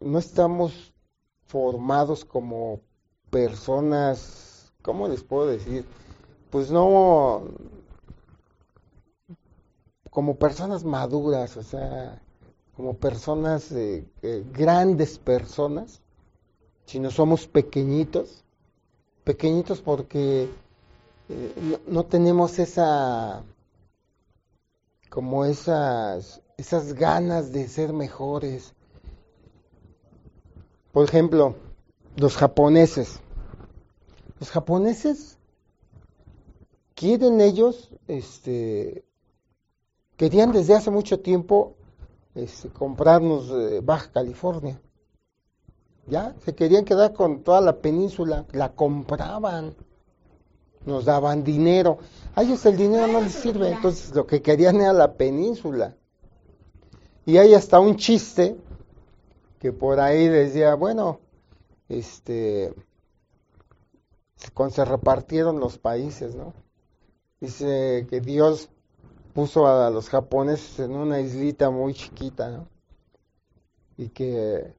no 0.00 0.18
estamos 0.18 0.94
formados 1.44 2.24
como 2.24 2.80
personas, 3.28 4.72
¿cómo 4.80 5.08
les 5.08 5.22
puedo 5.24 5.46
decir? 5.46 5.84
Pues 6.48 6.70
no 6.70 7.42
como 10.08 10.36
personas 10.36 10.84
maduras, 10.84 11.58
o 11.58 11.62
sea, 11.62 12.18
como 12.74 12.94
personas, 12.94 13.70
eh, 13.72 14.06
eh, 14.22 14.42
grandes 14.54 15.18
personas, 15.18 16.00
sino 16.86 17.10
somos 17.10 17.46
pequeñitos, 17.46 18.42
pequeñitos 19.24 19.82
porque 19.82 20.48
no, 21.28 21.78
no, 21.86 22.04
tenemos 22.04 22.58
esa, 22.58 23.42
como 25.08 25.44
esas 25.44 26.42
esas 26.62 26.94
ganas 26.94 27.52
de 27.52 27.66
ser 27.66 27.92
mejores. 27.92 28.72
Por 30.92 31.04
ejemplo, 31.04 31.56
los 32.16 32.36
japoneses. 32.36 33.20
Los 34.38 34.50
japoneses 34.50 35.38
quieren 36.94 37.40
ellos, 37.40 37.90
este, 38.06 39.04
querían 40.16 40.52
desde 40.52 40.74
hace 40.74 40.90
mucho 40.90 41.18
tiempo 41.20 41.74
este, 42.34 42.68
comprarnos 42.68 43.50
eh, 43.50 43.80
Baja 43.82 44.10
California. 44.12 44.80
Ya, 46.06 46.34
se 46.44 46.54
querían 46.54 46.84
quedar 46.84 47.12
con 47.12 47.42
toda 47.42 47.60
la 47.60 47.78
península, 47.78 48.46
la 48.52 48.72
compraban, 48.72 49.74
nos 50.86 51.04
daban 51.04 51.44
dinero. 51.44 51.98
A 52.34 52.42
ellos 52.42 52.64
el 52.66 52.76
dinero 52.76 53.06
no 53.06 53.20
les 53.20 53.32
sirve, 53.32 53.70
entonces 53.70 54.14
lo 54.14 54.26
que 54.26 54.42
querían 54.42 54.76
era 54.76 54.92
la 54.92 55.14
península. 55.14 55.96
Y 57.24 57.36
hay 57.36 57.54
hasta 57.54 57.78
un 57.78 57.96
chiste 57.96 58.56
que 59.58 59.72
por 59.72 60.00
ahí 60.00 60.26
decía, 60.26 60.74
bueno, 60.74 61.20
este, 61.88 62.74
cuando 64.54 64.74
se 64.74 64.84
repartieron 64.84 65.60
los 65.60 65.78
países, 65.78 66.34
¿no? 66.34 66.52
Dice 67.40 68.06
que 68.10 68.20
Dios 68.20 68.70
puso 69.34 69.66
a 69.66 69.90
los 69.90 70.08
japoneses 70.08 70.80
en 70.80 70.96
una 70.96 71.20
islita 71.20 71.70
muy 71.70 71.94
chiquita, 71.94 72.50
¿no? 72.50 72.68
Y 73.96 74.08
que, 74.08 74.74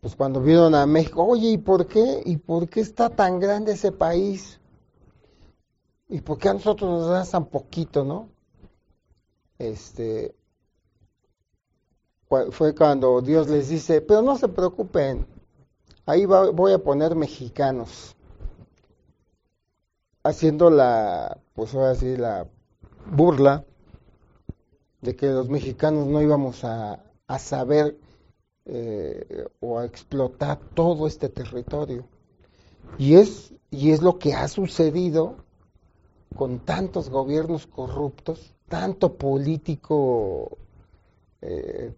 pues 0.00 0.16
cuando 0.16 0.40
vieron 0.40 0.74
a 0.74 0.86
México, 0.86 1.24
oye, 1.24 1.50
¿y 1.50 1.58
por 1.58 1.86
qué? 1.86 2.22
¿Y 2.24 2.36
por 2.38 2.68
qué 2.68 2.80
está 2.80 3.10
tan 3.10 3.38
grande 3.38 3.72
ese 3.72 3.92
país? 3.92 4.60
¿Y 6.14 6.20
por 6.20 6.38
qué 6.38 6.48
a 6.48 6.54
nosotros 6.54 6.88
nos 6.88 7.08
da 7.08 7.24
tan 7.24 7.46
poquito, 7.46 8.04
no? 8.04 8.28
Este, 9.58 10.36
fue 12.52 12.72
cuando 12.72 13.20
Dios 13.20 13.48
les 13.48 13.68
dice, 13.68 14.00
pero 14.00 14.22
no 14.22 14.38
se 14.38 14.46
preocupen, 14.46 15.26
ahí 16.06 16.24
voy 16.24 16.72
a 16.72 16.78
poner 16.78 17.16
mexicanos, 17.16 18.14
haciendo 20.22 20.70
la, 20.70 21.36
pues 21.52 21.72
voy 21.72 21.86
a 21.86 21.88
decir, 21.88 22.20
la 22.20 22.46
burla 23.10 23.64
de 25.00 25.16
que 25.16 25.26
los 25.26 25.48
mexicanos 25.48 26.06
no 26.06 26.22
íbamos 26.22 26.62
a, 26.62 27.00
saber 27.40 27.98
eh, 28.66 29.48
o 29.58 29.80
a 29.80 29.84
explotar 29.84 30.60
todo 30.74 31.08
este 31.08 31.28
territorio. 31.28 32.06
Y 32.98 33.16
es, 33.16 33.52
y 33.72 33.90
es 33.90 34.00
lo 34.00 34.20
que 34.20 34.34
ha 34.34 34.46
sucedido 34.46 35.43
con 36.34 36.60
tantos 36.60 37.10
gobiernos 37.10 37.66
corruptos, 37.66 38.54
tanto 38.68 39.14
político 39.14 40.58
eh, 41.40 41.94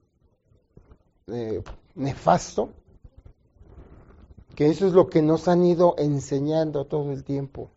eh, 1.28 1.62
nefasto, 1.94 2.70
que 4.54 4.68
eso 4.68 4.86
es 4.86 4.92
lo 4.92 5.08
que 5.08 5.22
nos 5.22 5.48
han 5.48 5.64
ido 5.64 5.94
enseñando 5.98 6.86
todo 6.86 7.12
el 7.12 7.24
tiempo, 7.24 7.70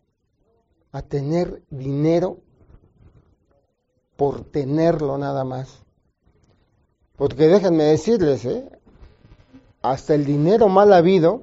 a 0.92 1.02
tener 1.02 1.62
dinero 1.70 2.38
por 4.16 4.44
tenerlo 4.44 5.16
nada 5.18 5.44
más. 5.44 5.82
Porque 7.16 7.48
déjenme 7.48 7.84
decirles, 7.84 8.44
¿eh? 8.44 8.70
hasta 9.82 10.14
el 10.14 10.24
dinero 10.24 10.68
mal 10.68 10.92
habido, 10.92 11.42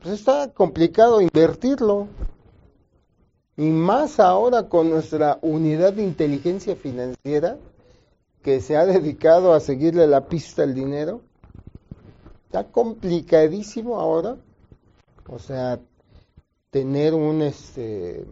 pues 0.00 0.14
está 0.14 0.52
complicado 0.52 1.20
invertirlo. 1.20 2.08
Y 3.56 3.70
más 3.70 4.18
ahora 4.18 4.68
con 4.68 4.90
nuestra 4.90 5.38
unidad 5.42 5.92
de 5.92 6.04
inteligencia 6.04 6.74
financiera, 6.74 7.58
que 8.42 8.60
se 8.60 8.76
ha 8.76 8.86
dedicado 8.86 9.52
a 9.52 9.60
seguirle 9.60 10.06
la 10.06 10.26
pista 10.26 10.62
al 10.62 10.74
dinero, 10.74 11.22
está 12.46 12.64
complicadísimo 12.64 14.00
ahora. 14.00 14.36
O 15.28 15.38
sea, 15.38 15.80
tener 16.70 17.14
un, 17.14 17.42
este, 17.42 18.26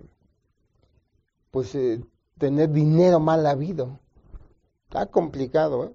pues, 1.51 1.75
eh, 1.75 2.03
tener 2.39 2.71
dinero 2.71 3.21
mal 3.21 3.47
habido. 3.47 4.01
Está 4.89 5.07
complicado, 5.07 5.85
¿eh? 5.85 5.93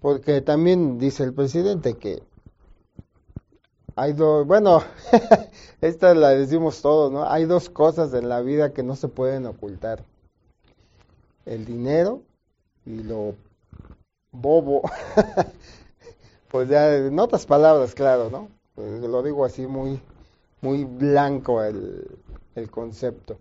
Porque 0.00 0.40
también 0.42 0.98
dice 0.98 1.24
el 1.24 1.34
presidente 1.34 1.94
que 1.94 2.22
hay 3.98 4.12
dos, 4.12 4.46
bueno, 4.46 4.80
esta 5.80 6.14
la 6.14 6.28
decimos 6.28 6.80
todos, 6.82 7.10
¿no? 7.10 7.28
Hay 7.28 7.46
dos 7.46 7.68
cosas 7.68 8.14
en 8.14 8.28
la 8.28 8.40
vida 8.42 8.72
que 8.72 8.84
no 8.84 8.94
se 8.94 9.08
pueden 9.08 9.44
ocultar. 9.46 10.04
El 11.44 11.64
dinero 11.64 12.22
y 12.86 13.02
lo 13.02 13.34
bobo. 14.30 14.82
pues 16.48 16.68
ya, 16.68 16.94
en 16.94 17.18
otras 17.18 17.44
palabras, 17.44 17.92
claro, 17.92 18.30
¿no? 18.30 18.48
Pues 18.76 19.00
lo 19.00 19.20
digo 19.20 19.44
así 19.44 19.66
muy, 19.66 20.00
muy 20.60 20.84
blanco 20.84 21.60
el, 21.64 22.06
el 22.54 22.70
concepto. 22.70 23.36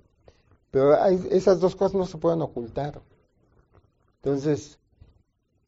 Pero 0.71 0.95
esas 1.05 1.59
dos 1.59 1.75
cosas 1.75 1.93
no 1.93 2.05
se 2.07 2.17
pueden 2.17 2.41
ocultar. 2.41 2.99
Entonces, 4.23 4.79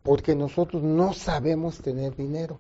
porque 0.01 0.33
nosotros 0.33 0.81
no 0.81 1.13
sabemos 1.13 1.77
tener 1.77 2.15
dinero. 2.15 2.59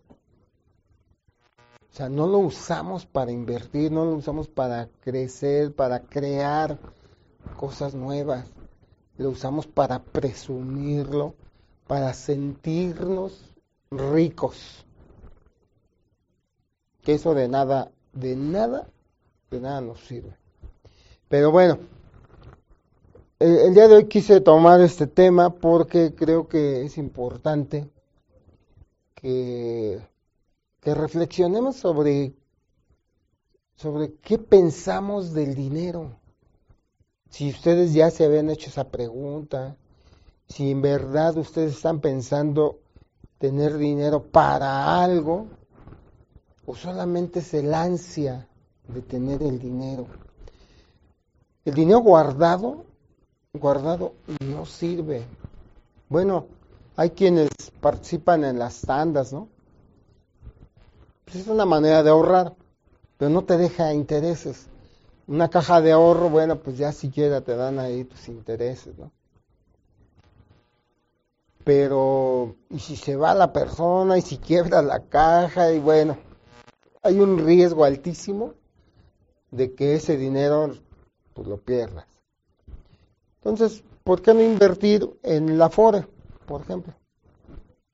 O 1.91 1.95
sea, 1.95 2.09
no 2.09 2.27
lo 2.27 2.39
usamos 2.39 3.05
para 3.05 3.31
invertir, 3.31 3.91
no 3.91 4.05
lo 4.05 4.15
usamos 4.15 4.47
para 4.47 4.87
crecer, 5.01 5.73
para 5.73 6.01
crear 6.01 6.77
cosas 7.57 7.95
nuevas. 7.95 8.45
Lo 9.17 9.31
usamos 9.31 9.67
para 9.67 9.99
presumirlo, 9.99 11.35
para 11.87 12.13
sentirnos 12.13 13.43
ricos. 13.91 14.85
Que 17.01 17.13
eso 17.15 17.33
de 17.33 17.47
nada, 17.47 17.91
de 18.13 18.35
nada, 18.35 18.87
de 19.49 19.59
nada 19.59 19.81
nos 19.81 19.99
sirve. 20.01 20.37
Pero 21.27 21.51
bueno, 21.51 21.79
el, 23.39 23.73
día 23.73 23.87
de 23.87 23.95
hoy 23.95 24.05
quise 24.05 24.41
tomar 24.41 24.81
este 24.81 25.07
tema 25.07 25.49
porque 25.49 26.13
creo 26.13 26.47
que 26.47 26.83
es 26.83 26.97
importante 26.97 27.89
que, 29.15 30.01
que 30.81 30.93
reflexionemos 30.93 31.75
sobre, 31.75 32.33
sobre 33.75 34.13
qué 34.15 34.37
pensamos 34.37 35.33
del 35.33 35.55
dinero. 35.55 36.19
Si 37.29 37.49
ustedes 37.49 37.93
ya 37.93 38.09
se 38.09 38.25
habían 38.25 38.49
hecho 38.49 38.69
esa 38.69 38.89
pregunta, 38.89 39.75
si 40.47 40.71
en 40.71 40.81
verdad 40.81 41.37
ustedes 41.37 41.75
están 41.75 41.99
pensando 41.99 42.79
tener 43.37 43.77
dinero 43.77 44.23
para 44.23 45.03
algo, 45.03 45.47
o 46.65 46.75
solamente 46.75 47.39
es 47.39 47.53
el 47.53 47.73
ansia 47.73 48.47
de 48.87 49.01
tener 49.01 49.43
el 49.43 49.59
dinero. 49.59 50.07
El 51.65 51.73
dinero 51.73 51.99
guardado 51.99 52.85
guardado 53.53 54.13
no 54.45 54.65
sirve. 54.65 55.25
Bueno, 56.07 56.45
hay 56.95 57.11
quienes 57.11 57.49
participan 57.81 58.43
en 58.43 58.59
las 58.59 58.81
tandas, 58.81 59.33
¿no? 59.33 59.47
Pues 61.31 61.43
es 61.43 61.47
una 61.47 61.65
manera 61.65 62.01
de 62.01 62.09
ahorrar, 62.09 62.55
pero 63.19 63.29
no 63.29 63.43
te 63.43 63.55
deja 63.55 63.93
intereses. 63.93 64.65
Una 65.27 65.47
caja 65.47 65.79
de 65.79 65.91
ahorro, 65.91 66.27
bueno, 66.31 66.57
pues 66.57 66.79
ya 66.79 66.91
siquiera 66.91 67.41
te 67.41 67.55
dan 67.55 67.77
ahí 67.77 68.03
tus 68.03 68.29
intereses, 68.29 68.97
¿no? 68.97 69.11
Pero, 71.63 72.55
¿y 72.71 72.79
si 72.79 72.95
se 72.95 73.15
va 73.15 73.35
la 73.35 73.53
persona 73.53 74.17
y 74.17 74.23
si 74.23 74.39
quiebra 74.39 74.81
la 74.81 75.01
caja? 75.01 75.71
Y 75.71 75.77
bueno, 75.77 76.17
hay 77.03 77.19
un 77.19 77.45
riesgo 77.45 77.85
altísimo 77.85 78.55
de 79.51 79.75
que 79.75 79.93
ese 79.93 80.17
dinero 80.17 80.71
pues 81.35 81.47
lo 81.47 81.57
pierdas. 81.57 82.07
Entonces, 83.35 83.83
¿por 84.03 84.23
qué 84.23 84.33
no 84.33 84.41
invertir 84.41 85.07
en 85.21 85.59
la 85.59 85.69
FORE, 85.69 86.07
por 86.47 86.61
ejemplo? 86.61 86.95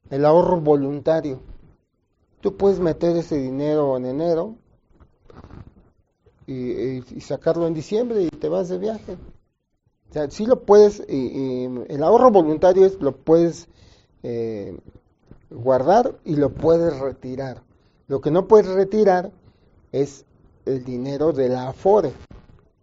El 0.10 0.24
ahorro 0.24 0.62
voluntario. 0.62 1.42
Tú 2.46 2.56
puedes 2.56 2.80
meter 2.80 3.18
ese 3.18 3.38
dinero 3.38 3.98
en 3.98 4.06
enero 4.06 4.54
y, 6.46 7.02
sacarlo 7.22 7.66
en 7.66 7.74
diciembre 7.74 8.22
y 8.22 8.30
te 8.30 8.50
vas 8.50 8.70
de 8.70 8.78
viaje. 8.78 9.14
O 10.12 10.14
sea, 10.14 10.30
sí 10.30 10.46
lo 10.46 10.62
puedes, 10.62 11.02
y, 11.10 11.66
el 11.88 12.04
ahorro 12.04 12.30
voluntario 12.30 12.86
es, 12.86 13.02
lo 13.02 13.14
puedes 13.14 13.68
eh, 14.22 14.78
guardar 15.50 16.20
y 16.24 16.36
lo 16.36 16.52
puedes 16.52 17.00
retirar. 17.00 17.64
Lo 18.06 18.22
que 18.22 18.30
no 18.30 18.48
puedes 18.48 18.68
retirar 18.68 19.32
es 19.92 20.24
el 20.66 20.86
dinero 20.86 21.34
de 21.34 21.50
la 21.50 21.70
Afore. 21.70 22.14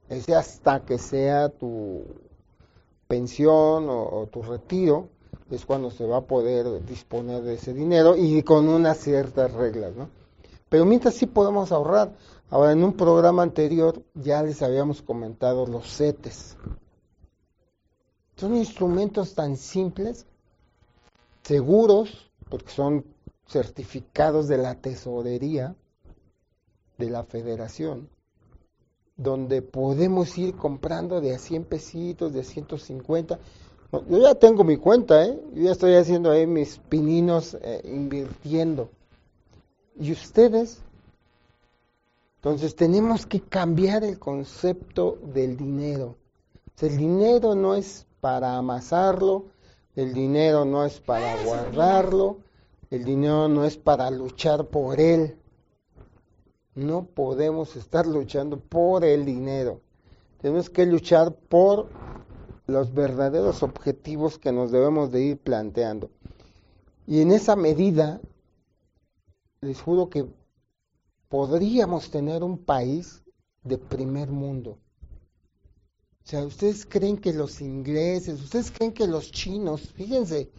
Ese 0.08 0.34
hasta 0.34 0.80
que 0.80 0.98
sea 0.98 1.50
tu 1.50 2.02
pensión 3.06 3.86
o, 3.88 4.28
tu 4.28 4.42
retiro, 4.42 5.08
es 5.54 5.66
cuando 5.66 5.90
se 5.90 6.06
va 6.06 6.18
a 6.18 6.26
poder 6.26 6.84
disponer 6.84 7.42
de 7.42 7.54
ese 7.54 7.74
dinero 7.74 8.16
y 8.16 8.42
con 8.42 8.68
unas 8.68 8.98
ciertas 8.98 9.52
reglas, 9.52 9.94
¿no? 9.94 10.08
Pero 10.68 10.86
mientras 10.86 11.14
sí 11.14 11.26
podemos 11.26 11.70
ahorrar. 11.70 12.16
Ahora, 12.48 12.72
en 12.72 12.82
un 12.82 12.94
programa 12.94 13.42
anterior 13.42 14.02
ya 14.14 14.42
les 14.42 14.62
habíamos 14.62 15.02
comentado 15.02 15.66
los 15.66 15.86
CETES. 15.86 16.56
Son 18.36 18.56
instrumentos 18.56 19.34
tan 19.34 19.56
simples, 19.56 20.26
seguros, 21.42 22.30
porque 22.48 22.70
son 22.70 23.04
certificados 23.46 24.48
de 24.48 24.58
la 24.58 24.74
tesorería 24.76 25.74
de 26.96 27.10
la 27.10 27.24
federación, 27.24 28.08
donde 29.16 29.60
podemos 29.60 30.38
ir 30.38 30.56
comprando 30.56 31.20
de 31.20 31.34
a 31.34 31.38
100 31.38 31.64
pesitos, 31.64 32.32
de 32.32 32.44
150. 32.44 33.38
Yo 33.92 34.18
ya 34.18 34.34
tengo 34.34 34.64
mi 34.64 34.78
cuenta, 34.78 35.26
¿eh? 35.26 35.38
Yo 35.54 35.64
ya 35.64 35.72
estoy 35.72 35.94
haciendo 35.96 36.30
ahí 36.30 36.46
mis 36.46 36.78
pininos 36.78 37.58
eh, 37.60 37.82
invirtiendo. 37.84 38.88
¿Y 40.00 40.12
ustedes? 40.12 40.80
Entonces 42.36 42.74
tenemos 42.74 43.26
que 43.26 43.40
cambiar 43.40 44.02
el 44.02 44.18
concepto 44.18 45.18
del 45.22 45.58
dinero. 45.58 46.16
el 46.80 46.96
dinero 46.96 47.54
no 47.54 47.74
es 47.74 48.06
para 48.20 48.56
amasarlo, 48.56 49.44
el 49.94 50.14
dinero 50.14 50.64
no 50.64 50.84
es 50.84 50.98
para 50.98 51.40
guardarlo, 51.44 52.38
el 52.90 53.04
dinero 53.04 53.48
no 53.48 53.64
es 53.64 53.76
para 53.76 54.10
luchar 54.10 54.66
por 54.66 54.98
él. 55.00 55.36
No 56.74 57.04
podemos 57.04 57.76
estar 57.76 58.06
luchando 58.06 58.58
por 58.58 59.04
el 59.04 59.26
dinero. 59.26 59.80
Tenemos 60.40 60.70
que 60.70 60.86
luchar 60.86 61.32
por 61.34 61.88
los 62.72 62.92
verdaderos 62.92 63.62
objetivos 63.62 64.38
que 64.38 64.50
nos 64.50 64.72
debemos 64.72 65.12
de 65.12 65.22
ir 65.22 65.38
planteando. 65.38 66.10
Y 67.06 67.20
en 67.20 67.30
esa 67.30 67.54
medida, 67.54 68.20
les 69.60 69.80
juro 69.80 70.08
que 70.08 70.26
podríamos 71.28 72.10
tener 72.10 72.42
un 72.42 72.58
país 72.58 73.22
de 73.62 73.78
primer 73.78 74.30
mundo. 74.30 74.78
O 76.24 76.28
sea, 76.28 76.44
¿ustedes 76.44 76.86
creen 76.86 77.18
que 77.18 77.32
los 77.32 77.60
ingleses, 77.60 78.40
ustedes 78.40 78.70
creen 78.70 78.92
que 78.92 79.06
los 79.06 79.30
chinos, 79.32 79.80
fíjense, 79.94 80.50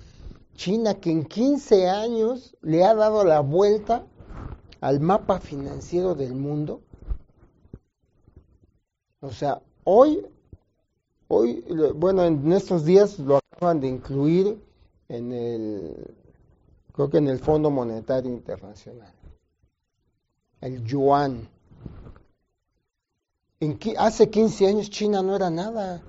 China 0.55 0.95
que 0.95 1.09
en 1.09 1.25
15 1.25 1.89
años 1.89 2.55
le 2.61 2.83
ha 2.83 2.93
dado 2.93 3.23
la 3.23 3.39
vuelta 3.39 4.05
al 4.81 4.99
mapa 4.99 5.39
financiero 5.39 6.15
del 6.15 6.35
mundo? 6.35 6.81
O 9.21 9.31
sea, 9.31 9.61
hoy, 9.85 10.25
hoy, 11.27 11.63
bueno, 11.95 12.23
en 12.23 12.51
estos 12.51 12.85
días 12.85 13.19
lo 13.19 13.37
acaban 13.37 13.79
de 13.79 13.87
incluir 13.87 14.61
en 15.09 15.31
el, 15.31 16.15
creo 16.93 17.09
que 17.09 17.17
en 17.17 17.27
el 17.27 17.39
Fondo 17.39 17.69
Monetario 17.69 18.31
Internacional. 18.31 19.13
El 20.61 20.83
yuan 20.83 21.49
hace 23.97 24.29
15 24.29 24.67
años 24.67 24.89
China 24.89 25.21
no 25.21 25.35
era 25.35 25.49
nada. 25.49 26.01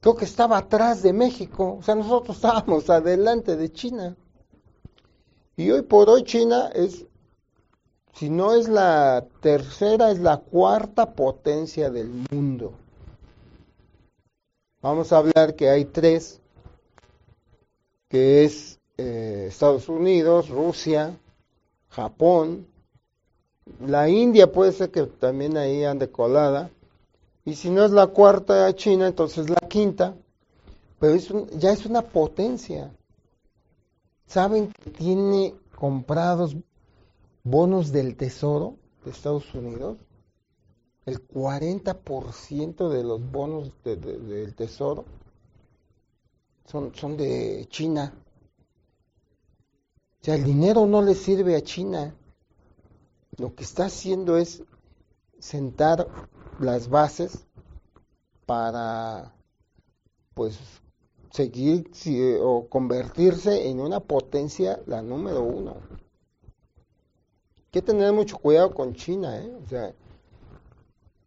Creo 0.00 0.16
que 0.16 0.24
estaba 0.24 0.58
atrás 0.58 1.02
de 1.02 1.12
México. 1.12 1.76
O 1.80 1.82
sea, 1.82 1.94
nosotros 1.94 2.36
estábamos 2.36 2.88
adelante 2.90 3.56
de 3.56 3.72
China. 3.72 4.16
Y 5.56 5.70
hoy 5.70 5.82
por 5.82 6.08
hoy 6.08 6.22
China 6.22 6.70
es, 6.72 7.06
si 8.14 8.30
no 8.30 8.54
es 8.54 8.68
la 8.68 9.26
tercera, 9.40 10.10
es 10.10 10.20
la 10.20 10.36
cuarta 10.38 11.14
potencia 11.14 11.90
del 11.90 12.10
mundo. 12.30 12.74
Vamos 14.80 15.12
a 15.12 15.18
hablar 15.18 15.54
que 15.56 15.68
hay 15.68 15.84
tres, 15.84 16.40
que 18.08 18.44
es 18.44 18.78
eh, 18.96 19.46
Estados 19.48 19.88
Unidos, 19.88 20.48
Rusia, 20.48 21.16
Japón 21.88 22.66
la 23.80 24.08
India 24.08 24.50
puede 24.50 24.72
ser 24.72 24.90
que 24.90 25.04
también 25.04 25.56
ahí 25.56 25.84
ande 25.84 26.10
colada. 26.10 26.70
Y 27.44 27.54
si 27.54 27.70
no 27.70 27.84
es 27.84 27.90
la 27.90 28.08
cuarta 28.08 28.74
China, 28.74 29.06
entonces 29.06 29.48
la 29.48 29.60
quinta. 29.68 30.14
Pero 30.98 31.16
ya 31.56 31.72
es 31.72 31.86
una 31.86 32.02
potencia. 32.02 32.90
¿Saben 34.26 34.72
que 34.72 34.90
tiene 34.90 35.54
comprados 35.76 36.56
bonos 37.44 37.92
del 37.92 38.16
tesoro 38.16 38.74
de 39.04 39.12
Estados 39.12 39.54
Unidos? 39.54 39.96
El 41.08 41.26
40% 41.26 42.88
de 42.90 43.02
los 43.02 43.30
bonos 43.30 43.72
del 43.82 44.54
tesoro 44.54 45.06
son, 46.66 46.94
son 46.94 47.16
de 47.16 47.66
China. 47.70 48.12
O 50.20 50.24
sea, 50.24 50.34
el 50.34 50.44
dinero 50.44 50.86
no 50.86 51.00
le 51.00 51.14
sirve 51.14 51.56
a 51.56 51.62
China 51.62 52.14
lo 53.38 53.54
que 53.54 53.64
está 53.64 53.86
haciendo 53.86 54.36
es 54.36 54.62
sentar 55.38 56.08
las 56.58 56.88
bases 56.88 57.46
para 58.44 59.32
pues 60.34 60.58
seguir 61.30 61.90
o 62.42 62.68
convertirse 62.68 63.70
en 63.70 63.80
una 63.80 64.00
potencia 64.00 64.82
la 64.86 65.02
número 65.02 65.42
uno. 65.42 65.76
Hay 67.56 67.70
que 67.70 67.82
tener 67.82 68.12
mucho 68.12 68.38
cuidado 68.38 68.74
con 68.74 68.94
China, 68.94 69.38
¿eh? 69.38 69.54
O 69.64 69.68
sea, 69.68 69.94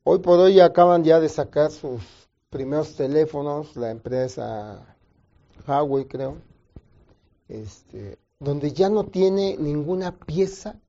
hoy 0.04 0.20
por 0.20 0.40
hoy 0.40 0.60
acaban 0.60 1.04
ya 1.04 1.20
de 1.20 1.30
sacar 1.30 1.72
sus 1.72 2.02
primeros 2.50 2.96
teléfonos, 2.96 3.76
la 3.76 3.92
empresa 3.92 4.96
Huawei 5.68 6.06
creo, 6.06 6.38
este, 7.48 8.18
donde 8.40 8.72
ya 8.72 8.90
no 8.90 9.06
tiene 9.06 9.58
ninguna 9.58 10.18
pieza 10.18 10.80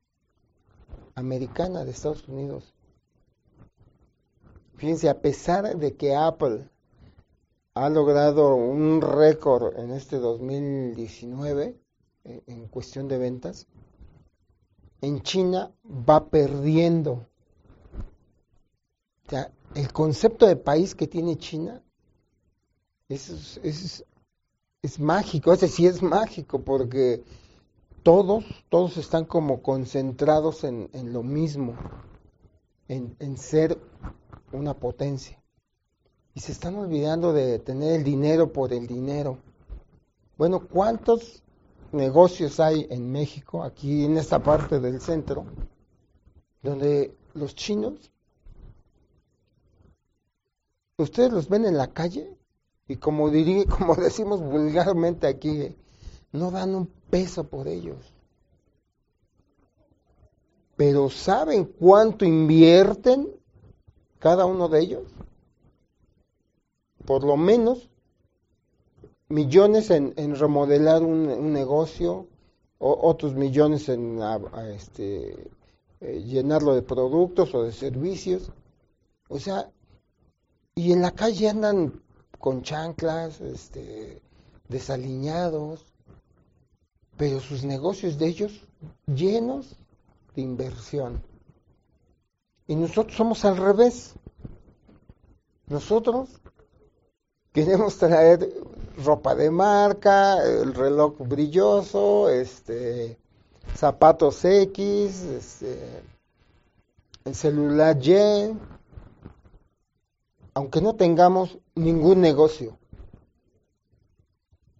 americana 1.15 1.85
de 1.85 1.91
Estados 1.91 2.27
Unidos. 2.29 2.75
Fíjense, 4.77 5.09
a 5.09 5.21
pesar 5.21 5.77
de 5.77 5.97
que 5.97 6.17
Apple 6.17 6.69
ha 7.75 7.89
logrado 7.89 8.57
un 8.57 9.01
récord 9.01 9.79
en 9.79 9.93
este 9.93 10.17
2019 10.17 11.79
eh, 12.25 12.43
en 12.47 12.69
cuestión 12.69 13.09
de 13.09 13.19
ventas, 13.19 13.67
en 15.01 15.23
China 15.23 15.73
va 15.85 16.29
perdiendo. 16.29 17.27
Sea, 19.33 19.51
el 19.75 19.91
concepto 19.95 20.47
de 20.47 20.57
país 20.57 20.95
que 20.95 21.07
tiene 21.07 21.39
China 21.39 21.83
es, 23.09 23.59
es, 23.63 24.05
es 24.83 25.01
mágico, 25.01 25.55
ese 25.55 25.69
sí 25.69 25.87
es 25.87 26.03
mágico, 26.03 26.61
porque 26.61 27.25
todos, 28.03 28.45
todos 28.69 28.99
están 28.99 29.25
como 29.25 29.63
concentrados 29.63 30.65
en, 30.65 30.91
lo 31.15 31.23
mismo, 31.23 31.77
en, 32.89 33.17
en, 33.21 33.39
ser 33.39 33.81
una 34.53 34.75
potencia. 34.75 35.43
Y 36.35 36.41
se 36.41 36.53
están 36.53 36.75
olvidando 36.75 37.33
de 37.33 37.59
tener 37.59 37.95
el 37.95 38.05
dinero 38.05 38.53
por 38.53 38.75
el 38.75 38.87
dinero. 38.87 39.39
Bueno, 40.37 40.69
¿cuántos 40.69 41.43
negocios 41.91 42.61
hay 42.61 42.87
en 42.91 43.11
México, 43.11 43.63
aquí 43.63 44.05
en 44.05 44.19
esta 44.19 44.43
parte 44.43 44.79
del 44.79 45.01
centro, 45.01 45.47
donde 46.61 47.17
los 47.33 47.55
chinos, 47.55 48.12
ustedes 51.03 51.33
los 51.33 51.49
ven 51.49 51.65
en 51.65 51.77
la 51.77 51.89
calle 51.89 52.37
y 52.89 52.97
como 52.97 53.31
diría, 53.31 53.65
como 53.79 53.95
decimos 53.95 54.41
vulgarmente 54.41 55.27
aquí, 55.27 55.75
no 56.33 56.51
dan 56.51 56.75
un 56.75 56.87
peso 57.11 57.45
por 57.45 57.69
ellos. 57.69 58.13
Pero 60.77 61.11
¿saben 61.11 61.65
cuánto 61.65 62.25
invierten 62.25 63.29
cada 64.19 64.47
uno 64.47 64.69
de 64.69 64.81
ellos? 64.81 65.05
Por 67.05 67.25
lo 67.25 67.37
menos 67.37 67.91
millones 69.29 69.91
en, 69.91 70.15
remodelar 70.37 71.03
un, 71.03 71.53
negocio, 71.53 72.27
o, 72.79 73.09
otros 73.09 73.35
millones 73.35 73.89
en 73.89 74.21
este, 74.75 75.51
eh, 76.01 76.23
llenarlo 76.25 76.75
de 76.75 76.83
productos 76.83 77.55
o 77.55 77.63
de 77.63 77.73
servicios. 77.73 78.51
O 79.29 79.39
sea, 79.39 79.71
y 80.75 80.93
en 80.93 81.03
la 81.03 81.13
calle 81.13 81.49
andan 81.49 82.03
con 82.39 82.63
chanclas, 82.63 83.41
este, 83.41 84.23
desaliñados, 84.69 85.85
pero 87.17 87.41
sus 87.41 87.65
negocios 87.65 88.19
de 88.19 88.27
ellos 88.27 88.67
llenos 89.07 89.77
de 90.35 90.43
inversión. 90.43 91.23
Y 92.67 92.75
nosotros 92.75 93.17
somos 93.17 93.45
al 93.45 93.59
revés. 93.59 94.15
Nosotros 95.67 96.31
queremos 97.53 97.99
traer 97.99 98.49
ropa 98.97 99.35
de 99.35 99.51
marca, 99.51 100.43
el 100.43 100.75
reloj 100.75 101.19
brilloso, 101.19 102.29
este, 102.31 103.19
zapatos 103.77 104.45
X, 104.45 105.23
este, 105.23 106.03
el 107.25 107.35
celular 107.35 107.97
Y, 108.03 108.57
aunque 110.55 110.81
no 110.81 110.97
tengamos 110.97 111.59
ningún 111.75 112.21
negocio 112.21 112.79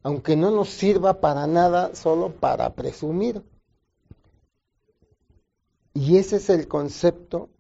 aunque 0.03 0.37
no 0.37 0.51
nos 0.51 0.69
sirva 0.69 1.21
para 1.21 1.47
nada, 1.47 1.95
solo 1.95 2.33
para 2.33 2.75
presumir. 2.75 3.43
Y 5.95 6.17
ese 6.17 6.37
es 6.37 6.51
el 6.51 6.67
concepto 6.67 7.51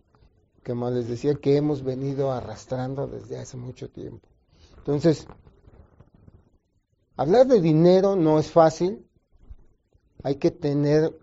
que, 0.62 0.72
como 0.72 0.90
les 0.90 1.08
decía, 1.08 1.34
que 1.34 1.56
hemos 1.56 1.82
venido 1.82 2.32
arrastrando 2.32 3.06
desde 3.06 3.38
hace 3.38 3.56
mucho 3.56 3.90
tiempo. 3.90 4.28
Entonces, 4.78 5.26
hablar 7.16 7.46
de 7.46 7.60
dinero 7.60 8.16
no 8.16 8.38
es 8.38 8.50
fácil, 8.50 9.06
hay 10.24 10.36
que 10.36 10.50
tener 10.50 11.16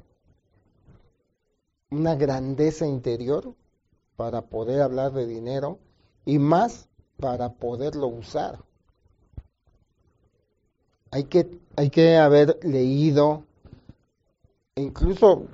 una 1.89 2.15
grandeza 2.15 2.85
interior 2.85 3.55
para 4.15 4.41
poder 4.41 4.81
hablar 4.81 5.11
de 5.13 5.25
dinero 5.25 5.79
y 6.29 6.39
más 6.39 6.87
para 7.17 7.53
poderlo 7.53 8.07
usar 8.07 8.59
hay 11.11 11.23
que, 11.25 11.59
hay 11.75 11.89
que 11.89 12.17
haber 12.17 12.59
leído, 12.63 13.45
incluso, 14.75 15.47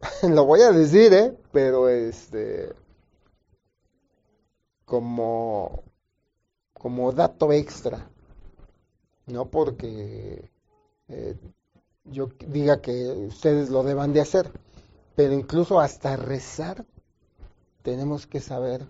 lo 0.22 0.44
voy 0.44 0.62
a 0.62 0.72
decir, 0.72 1.12
¿eh? 1.12 1.36
pero 1.52 1.88
este, 1.88 2.72
como, 4.84 5.84
como 6.72 7.12
dato 7.12 7.52
extra, 7.52 8.10
no 9.26 9.46
porque 9.46 10.50
eh, 11.08 11.36
yo 12.04 12.28
diga 12.48 12.80
que 12.80 13.06
ustedes 13.28 13.70
lo 13.70 13.84
deban 13.84 14.12
de 14.12 14.20
hacer, 14.20 14.50
pero 15.14 15.32
incluso 15.32 15.78
hasta 15.78 16.16
rezar 16.16 16.84
tenemos 17.82 18.26
que 18.26 18.40
saber 18.40 18.84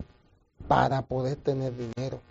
para 0.67 1.01
poder 1.01 1.37
tener 1.37 1.73
dinero. 1.75 2.21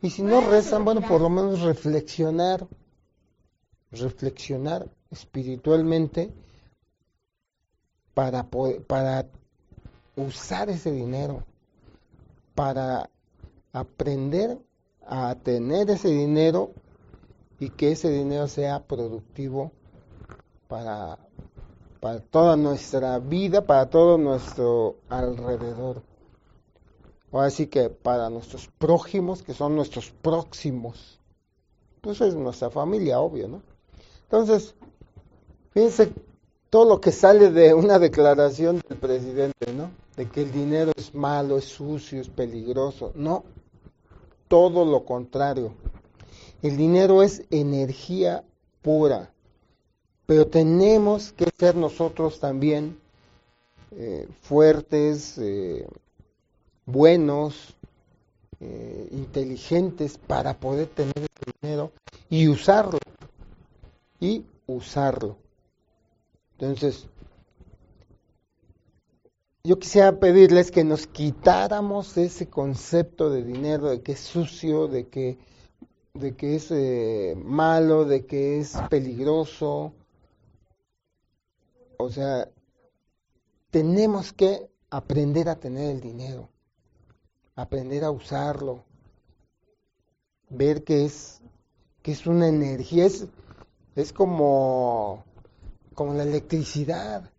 Y 0.00 0.10
si 0.10 0.22
no 0.22 0.40
rezan, 0.40 0.84
bueno, 0.84 1.00
por 1.00 1.20
lo 1.20 1.28
menos 1.28 1.60
reflexionar, 1.60 2.66
reflexionar 3.90 4.88
espiritualmente 5.10 6.32
para, 8.14 8.44
poder, 8.44 8.84
para 8.84 9.26
usar 10.16 10.68
ese 10.70 10.92
dinero, 10.92 11.44
para 12.54 13.10
aprender 13.72 14.58
a 15.06 15.34
tener 15.36 15.90
ese 15.90 16.08
dinero 16.08 16.72
y 17.58 17.70
que 17.70 17.92
ese 17.92 18.10
dinero 18.10 18.46
sea 18.46 18.84
productivo 18.84 19.72
para, 20.68 21.18
para 22.00 22.20
toda 22.20 22.56
nuestra 22.56 23.18
vida, 23.18 23.66
para 23.66 23.88
todo 23.88 24.18
nuestro 24.18 24.96
alrededor. 25.08 26.02
O 27.30 27.40
así 27.40 27.66
que 27.66 27.90
para 27.90 28.30
nuestros 28.30 28.68
prójimos, 28.78 29.42
que 29.42 29.54
son 29.54 29.76
nuestros 29.76 30.10
próximos. 30.10 31.18
Pues 32.00 32.20
es 32.20 32.34
nuestra 32.34 32.70
familia, 32.70 33.20
obvio, 33.20 33.48
¿no? 33.48 33.62
Entonces, 34.22 34.74
fíjense 35.70 36.12
todo 36.70 36.88
lo 36.88 37.00
que 37.00 37.12
sale 37.12 37.50
de 37.50 37.74
una 37.74 37.98
declaración 37.98 38.80
del 38.88 38.98
presidente, 38.98 39.72
¿no? 39.74 39.90
De 40.16 40.28
que 40.28 40.42
el 40.42 40.52
dinero 40.52 40.92
es 40.96 41.14
malo, 41.14 41.58
es 41.58 41.64
sucio, 41.64 42.20
es 42.20 42.28
peligroso. 42.28 43.12
No, 43.14 43.44
todo 44.48 44.84
lo 44.84 45.04
contrario. 45.04 45.72
El 46.62 46.76
dinero 46.76 47.22
es 47.22 47.44
energía 47.50 48.44
pura, 48.82 49.32
pero 50.26 50.46
tenemos 50.46 51.32
que 51.32 51.48
ser 51.56 51.76
nosotros 51.76 52.40
también 52.40 52.98
eh, 53.92 54.28
fuertes, 54.42 55.38
eh, 55.38 55.86
buenos, 56.88 57.76
eh, 58.60 59.08
inteligentes 59.12 60.16
para 60.16 60.58
poder 60.58 60.88
tener 60.88 61.14
ese 61.16 61.52
dinero 61.60 61.92
y 62.30 62.48
usarlo. 62.48 62.98
Y 64.20 64.44
usarlo. 64.66 65.36
Entonces, 66.52 67.06
yo 69.62 69.78
quisiera 69.78 70.18
pedirles 70.18 70.70
que 70.70 70.82
nos 70.82 71.06
quitáramos 71.06 72.16
ese 72.16 72.48
concepto 72.48 73.28
de 73.28 73.44
dinero, 73.44 73.90
de 73.90 74.00
que 74.00 74.12
es 74.12 74.20
sucio, 74.20 74.88
de 74.88 75.08
que, 75.08 75.36
de 76.14 76.34
que 76.36 76.56
es 76.56 76.70
eh, 76.70 77.34
malo, 77.36 78.06
de 78.06 78.24
que 78.24 78.60
es 78.60 78.76
peligroso. 78.88 79.92
O 81.98 82.08
sea, 82.08 82.48
tenemos 83.70 84.32
que 84.32 84.70
aprender 84.90 85.50
a 85.50 85.56
tener 85.56 85.90
el 85.90 86.00
dinero, 86.00 86.48
aprender 87.60 88.04
a 88.04 88.10
usarlo, 88.10 88.84
ver 90.48 90.84
que 90.84 91.04
es, 91.04 91.40
que 92.02 92.12
es 92.12 92.26
una 92.26 92.48
energía, 92.48 93.06
es, 93.06 93.26
es 93.96 94.12
como, 94.12 95.24
como 95.94 96.14
la 96.14 96.22
electricidad 96.22 97.30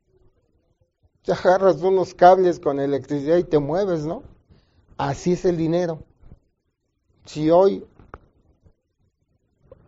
te 1.23 1.33
agarras 1.33 1.81
unos 1.83 2.13
cables 2.13 2.59
con 2.59 2.79
electricidad 2.79 3.37
y 3.37 3.43
te 3.43 3.59
mueves, 3.59 4.05
¿no? 4.05 4.23
Así 4.97 5.33
es 5.33 5.45
el 5.45 5.57
dinero. 5.57 5.99
Si 7.25 7.51
hoy 7.51 7.85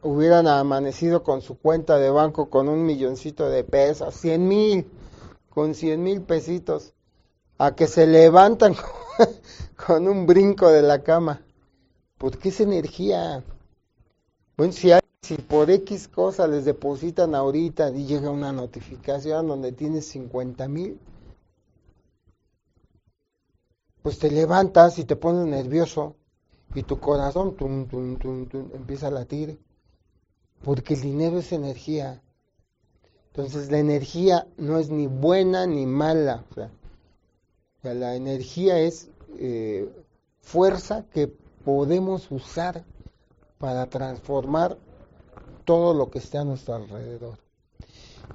hubieran 0.04 0.48
amanecido 0.48 1.24
con 1.24 1.42
su 1.42 1.58
cuenta 1.58 1.98
de 1.98 2.10
banco 2.10 2.50
con 2.50 2.70
un 2.70 2.86
milloncito 2.86 3.50
de 3.50 3.64
pesos, 3.64 4.14
cien 4.14 4.48
mil, 4.48 4.88
con 5.50 5.74
cien 5.74 6.04
mil 6.04 6.22
pesitos, 6.22 6.94
a 7.62 7.76
que 7.76 7.86
se 7.86 8.08
levantan 8.08 8.76
con 9.86 10.08
un 10.08 10.26
brinco 10.26 10.70
de 10.70 10.82
la 10.82 11.04
cama. 11.04 11.44
¿Por 12.18 12.40
qué 12.40 12.50
es 12.50 12.60
energía? 12.60 13.44
Bueno, 14.58 14.74
si, 14.74 15.36
por 15.48 15.70
X 15.70 16.08
cosa 16.08 16.48
les 16.48 16.66
depositan 16.66 17.36
ahorita 17.36 17.92
y 17.92 18.08
llega 18.08 18.32
una 18.32 18.52
notificación 18.52 19.48
donde 19.48 19.74
tienes 19.74 20.08
50 20.08 20.68
mil, 20.68 21.00
pues 24.02 24.18
te 24.18 24.32
levantas 24.32 24.98
y 24.98 25.06
te 25.06 25.16
pones 25.16 25.46
nervioso 25.46 26.16
y 26.74 26.82
tu 26.82 27.00
corazón 27.00 27.56
empieza 28.74 29.08
a 29.08 29.12
latir, 29.12 29.60
porque 30.64 30.96
el 30.96 31.02
dinero 31.02 31.38
es 31.38 31.52
energía. 31.52 32.24
Entonces 33.28 33.70
la 33.70 33.78
energía 33.78 34.48
no 34.58 34.80
es 34.80 34.90
ni 34.90 35.06
buena 35.06 35.68
ni 35.68 35.86
mala, 35.86 36.44
o 36.50 36.54
sea, 36.56 36.72
la 37.84 38.16
energía 38.16 38.80
es 38.80 39.10
eh, 39.38 39.90
fuerza 40.42 41.06
que 41.12 41.28
podemos 41.28 42.30
usar 42.32 42.84
para 43.58 43.88
transformar 43.88 44.78
todo 45.66 45.94
lo 45.94 46.10
que 46.10 46.20
esté 46.20 46.38
a 46.38 46.44
nuestro 46.44 46.76
alrededor. 46.76 47.38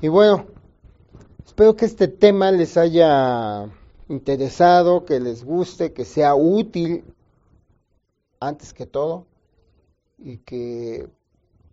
Y 0.00 0.08
bueno, 0.08 0.46
espero 1.44 1.76
que 1.76 1.86
este 1.86 2.08
tema 2.08 2.50
les 2.52 2.76
haya 2.76 3.68
interesado, 4.08 5.04
que 5.04 5.20
les 5.20 5.44
guste, 5.44 5.92
que 5.92 6.04
sea 6.04 6.34
útil 6.34 7.04
antes 8.40 8.72
que 8.72 8.86
todo 8.86 9.26
y 10.18 10.38
que 10.38 11.08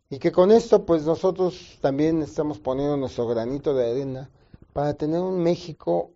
y 0.10 0.20
que 0.20 0.32
con 0.32 0.52
esto 0.52 0.86
pues 0.86 1.06
nosotros 1.06 1.78
también 1.82 2.22
estamos 2.22 2.60
poniendo 2.60 2.98
nuestro 2.98 3.28
granito 3.28 3.74
de 3.74 3.90
arena 3.90 4.30
para 4.72 4.94
tener 4.94 5.20
un 5.20 5.42
México 5.42 6.12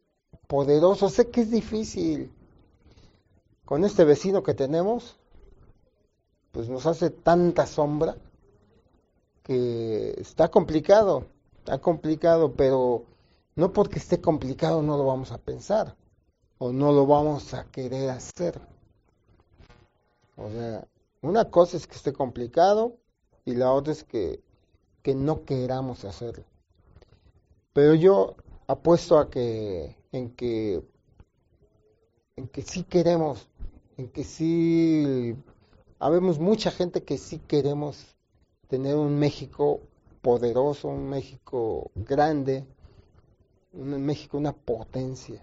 poderoso. 0.47 1.09
Sé 1.09 1.29
que 1.29 1.41
es 1.41 1.51
difícil. 1.51 2.31
Con 3.65 3.83
este 3.83 4.05
vecino 4.05 4.43
que 4.43 4.53
tenemos, 4.53 5.17
pues 6.53 6.69
nos 6.69 6.85
hace 6.85 7.09
tanta 7.09 7.65
sombra 7.65 8.15
que 9.43 10.15
está 10.17 10.49
complicado, 10.49 11.25
está 11.59 11.79
complicado, 11.79 12.53
pero 12.53 13.05
no 13.55 13.73
porque 13.73 13.99
esté 13.99 14.21
complicado 14.21 14.81
no 14.81 14.97
lo 14.97 15.05
vamos 15.05 15.31
a 15.31 15.37
pensar 15.37 15.95
o 16.59 16.71
no 16.71 16.93
lo 16.93 17.05
vamos 17.05 17.53
a 17.53 17.65
querer 17.65 18.09
hacer. 18.09 18.59
O 20.37 20.49
sea, 20.49 20.87
una 21.21 21.45
cosa 21.45 21.77
es 21.77 21.87
que 21.87 21.95
esté 21.95 22.13
complicado 22.13 22.97
y 23.43 23.55
la 23.55 23.73
otra 23.73 23.91
es 23.91 24.03
que, 24.03 24.41
que 25.01 25.13
no 25.13 25.43
queramos 25.43 26.05
hacerlo. 26.05 26.45
Pero 27.73 27.95
yo 27.95 28.35
apuesto 28.67 29.17
a 29.17 29.29
que 29.29 29.96
en 30.11 30.29
que 30.31 30.81
en 32.37 32.47
que 32.47 32.61
sí 32.61 32.83
queremos, 32.83 33.47
en 33.97 34.09
que 34.09 34.23
sí 34.23 35.35
habemos 35.99 36.39
mucha 36.39 36.71
gente 36.71 37.03
que 37.03 37.17
sí 37.17 37.39
queremos 37.39 38.15
tener 38.67 38.95
un 38.95 39.17
México 39.17 39.81
poderoso, 40.21 40.87
un 40.87 41.09
México 41.09 41.89
grande, 41.95 42.65
un 43.73 44.05
México 44.05 44.37
una 44.37 44.53
potencia. 44.53 45.41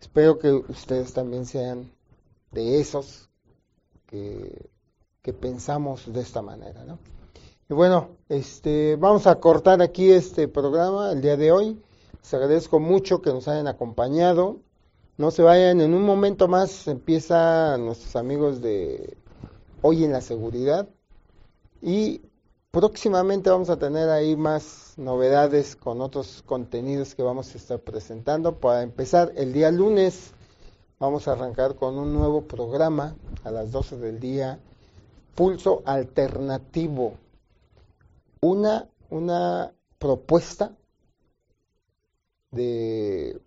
Espero 0.00 0.38
que 0.38 0.52
ustedes 0.52 1.12
también 1.12 1.46
sean 1.46 1.90
de 2.50 2.80
esos 2.80 3.28
que, 4.06 4.70
pensamos 5.40 6.12
de 6.12 6.20
esta 6.20 6.42
manera, 6.42 6.84
¿no? 6.84 6.98
Y 7.70 7.74
bueno, 7.74 8.10
este, 8.28 8.96
vamos 8.96 9.26
a 9.26 9.40
cortar 9.40 9.80
aquí 9.80 10.10
este 10.10 10.48
programa 10.48 11.12
el 11.12 11.22
día 11.22 11.36
de 11.36 11.52
hoy. 11.52 11.82
Les 12.22 12.34
agradezco 12.34 12.78
mucho 12.78 13.20
que 13.20 13.30
nos 13.30 13.48
hayan 13.48 13.66
acompañado. 13.66 14.60
No 15.18 15.30
se 15.32 15.42
vayan, 15.42 15.80
en 15.80 15.92
un 15.92 16.04
momento 16.04 16.46
más 16.46 16.86
empiezan 16.86 17.84
nuestros 17.84 18.14
amigos 18.16 18.62
de 18.62 19.16
Hoy 19.82 20.04
en 20.04 20.12
la 20.12 20.20
Seguridad. 20.20 20.88
Y 21.80 22.22
próximamente 22.70 23.50
vamos 23.50 23.70
a 23.70 23.78
tener 23.78 24.08
ahí 24.08 24.36
más 24.36 24.94
novedades 24.96 25.74
con 25.74 26.00
otros 26.00 26.42
contenidos 26.46 27.16
que 27.16 27.24
vamos 27.24 27.52
a 27.54 27.58
estar 27.58 27.80
presentando. 27.80 28.58
Para 28.60 28.82
empezar, 28.82 29.32
el 29.36 29.52
día 29.52 29.72
lunes 29.72 30.32
vamos 31.00 31.26
a 31.26 31.32
arrancar 31.32 31.74
con 31.74 31.98
un 31.98 32.14
nuevo 32.14 32.42
programa 32.42 33.16
a 33.42 33.50
las 33.50 33.72
12 33.72 33.98
del 33.98 34.20
día, 34.20 34.60
Pulso 35.34 35.82
Alternativo. 35.84 37.14
Una, 38.40 38.88
una 39.10 39.74
propuesta 39.98 40.76
de 42.52 43.40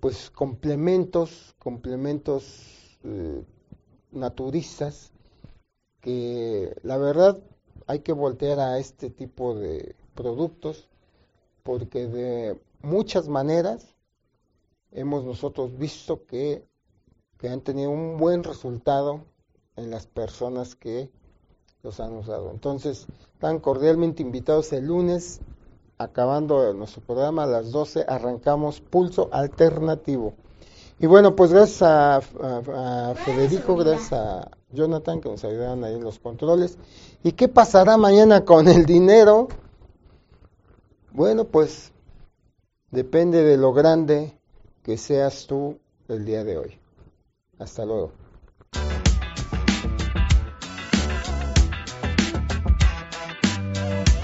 pues 0.00 0.30
complementos, 0.30 1.54
complementos 1.58 2.98
eh, 3.04 3.42
naturistas 4.12 5.12
que 6.00 6.76
la 6.82 6.98
verdad 6.98 7.38
hay 7.86 8.00
que 8.00 8.12
voltear 8.12 8.60
a 8.60 8.78
este 8.78 9.10
tipo 9.10 9.54
de 9.54 9.96
productos 10.14 10.88
porque 11.62 12.06
de 12.06 12.60
muchas 12.82 13.28
maneras 13.28 13.96
hemos 14.92 15.24
nosotros 15.24 15.76
visto 15.76 16.24
que, 16.26 16.64
que 17.38 17.48
han 17.48 17.60
tenido 17.60 17.90
un 17.90 18.18
buen 18.18 18.44
resultado 18.44 19.24
en 19.76 19.90
las 19.90 20.06
personas 20.06 20.74
que 20.74 21.10
los 21.82 22.00
han 22.00 22.12
usado. 22.14 22.50
Entonces, 22.50 23.06
están 23.32 23.60
cordialmente 23.60 24.22
invitados 24.22 24.72
el 24.72 24.86
lunes, 24.86 25.40
acabando 25.98 26.72
nuestro 26.74 27.02
programa 27.02 27.44
a 27.44 27.46
las 27.46 27.70
12, 27.72 28.04
arrancamos 28.08 28.80
Pulso 28.80 29.28
Alternativo. 29.32 30.34
Y 30.98 31.06
bueno, 31.06 31.36
pues 31.36 31.52
gracias 31.52 31.82
a, 31.82 32.16
a 32.16 33.14
Federico, 33.14 33.76
gracias 33.76 34.12
a 34.14 34.50
Jonathan 34.70 35.20
que 35.20 35.28
nos 35.28 35.44
ayudaron 35.44 35.84
ahí 35.84 35.94
en 35.94 36.04
los 36.04 36.18
controles. 36.18 36.78
¿Y 37.22 37.32
qué 37.32 37.48
pasará 37.48 37.96
mañana 37.96 38.44
con 38.44 38.68
el 38.68 38.86
dinero? 38.86 39.48
Bueno, 41.12 41.44
pues 41.44 41.92
depende 42.90 43.42
de 43.42 43.56
lo 43.56 43.72
grande 43.72 44.38
que 44.82 44.96
seas 44.96 45.46
tú 45.46 45.78
el 46.08 46.24
día 46.24 46.44
de 46.44 46.58
hoy. 46.58 46.78
Hasta 47.58 47.84
luego. 47.84 48.25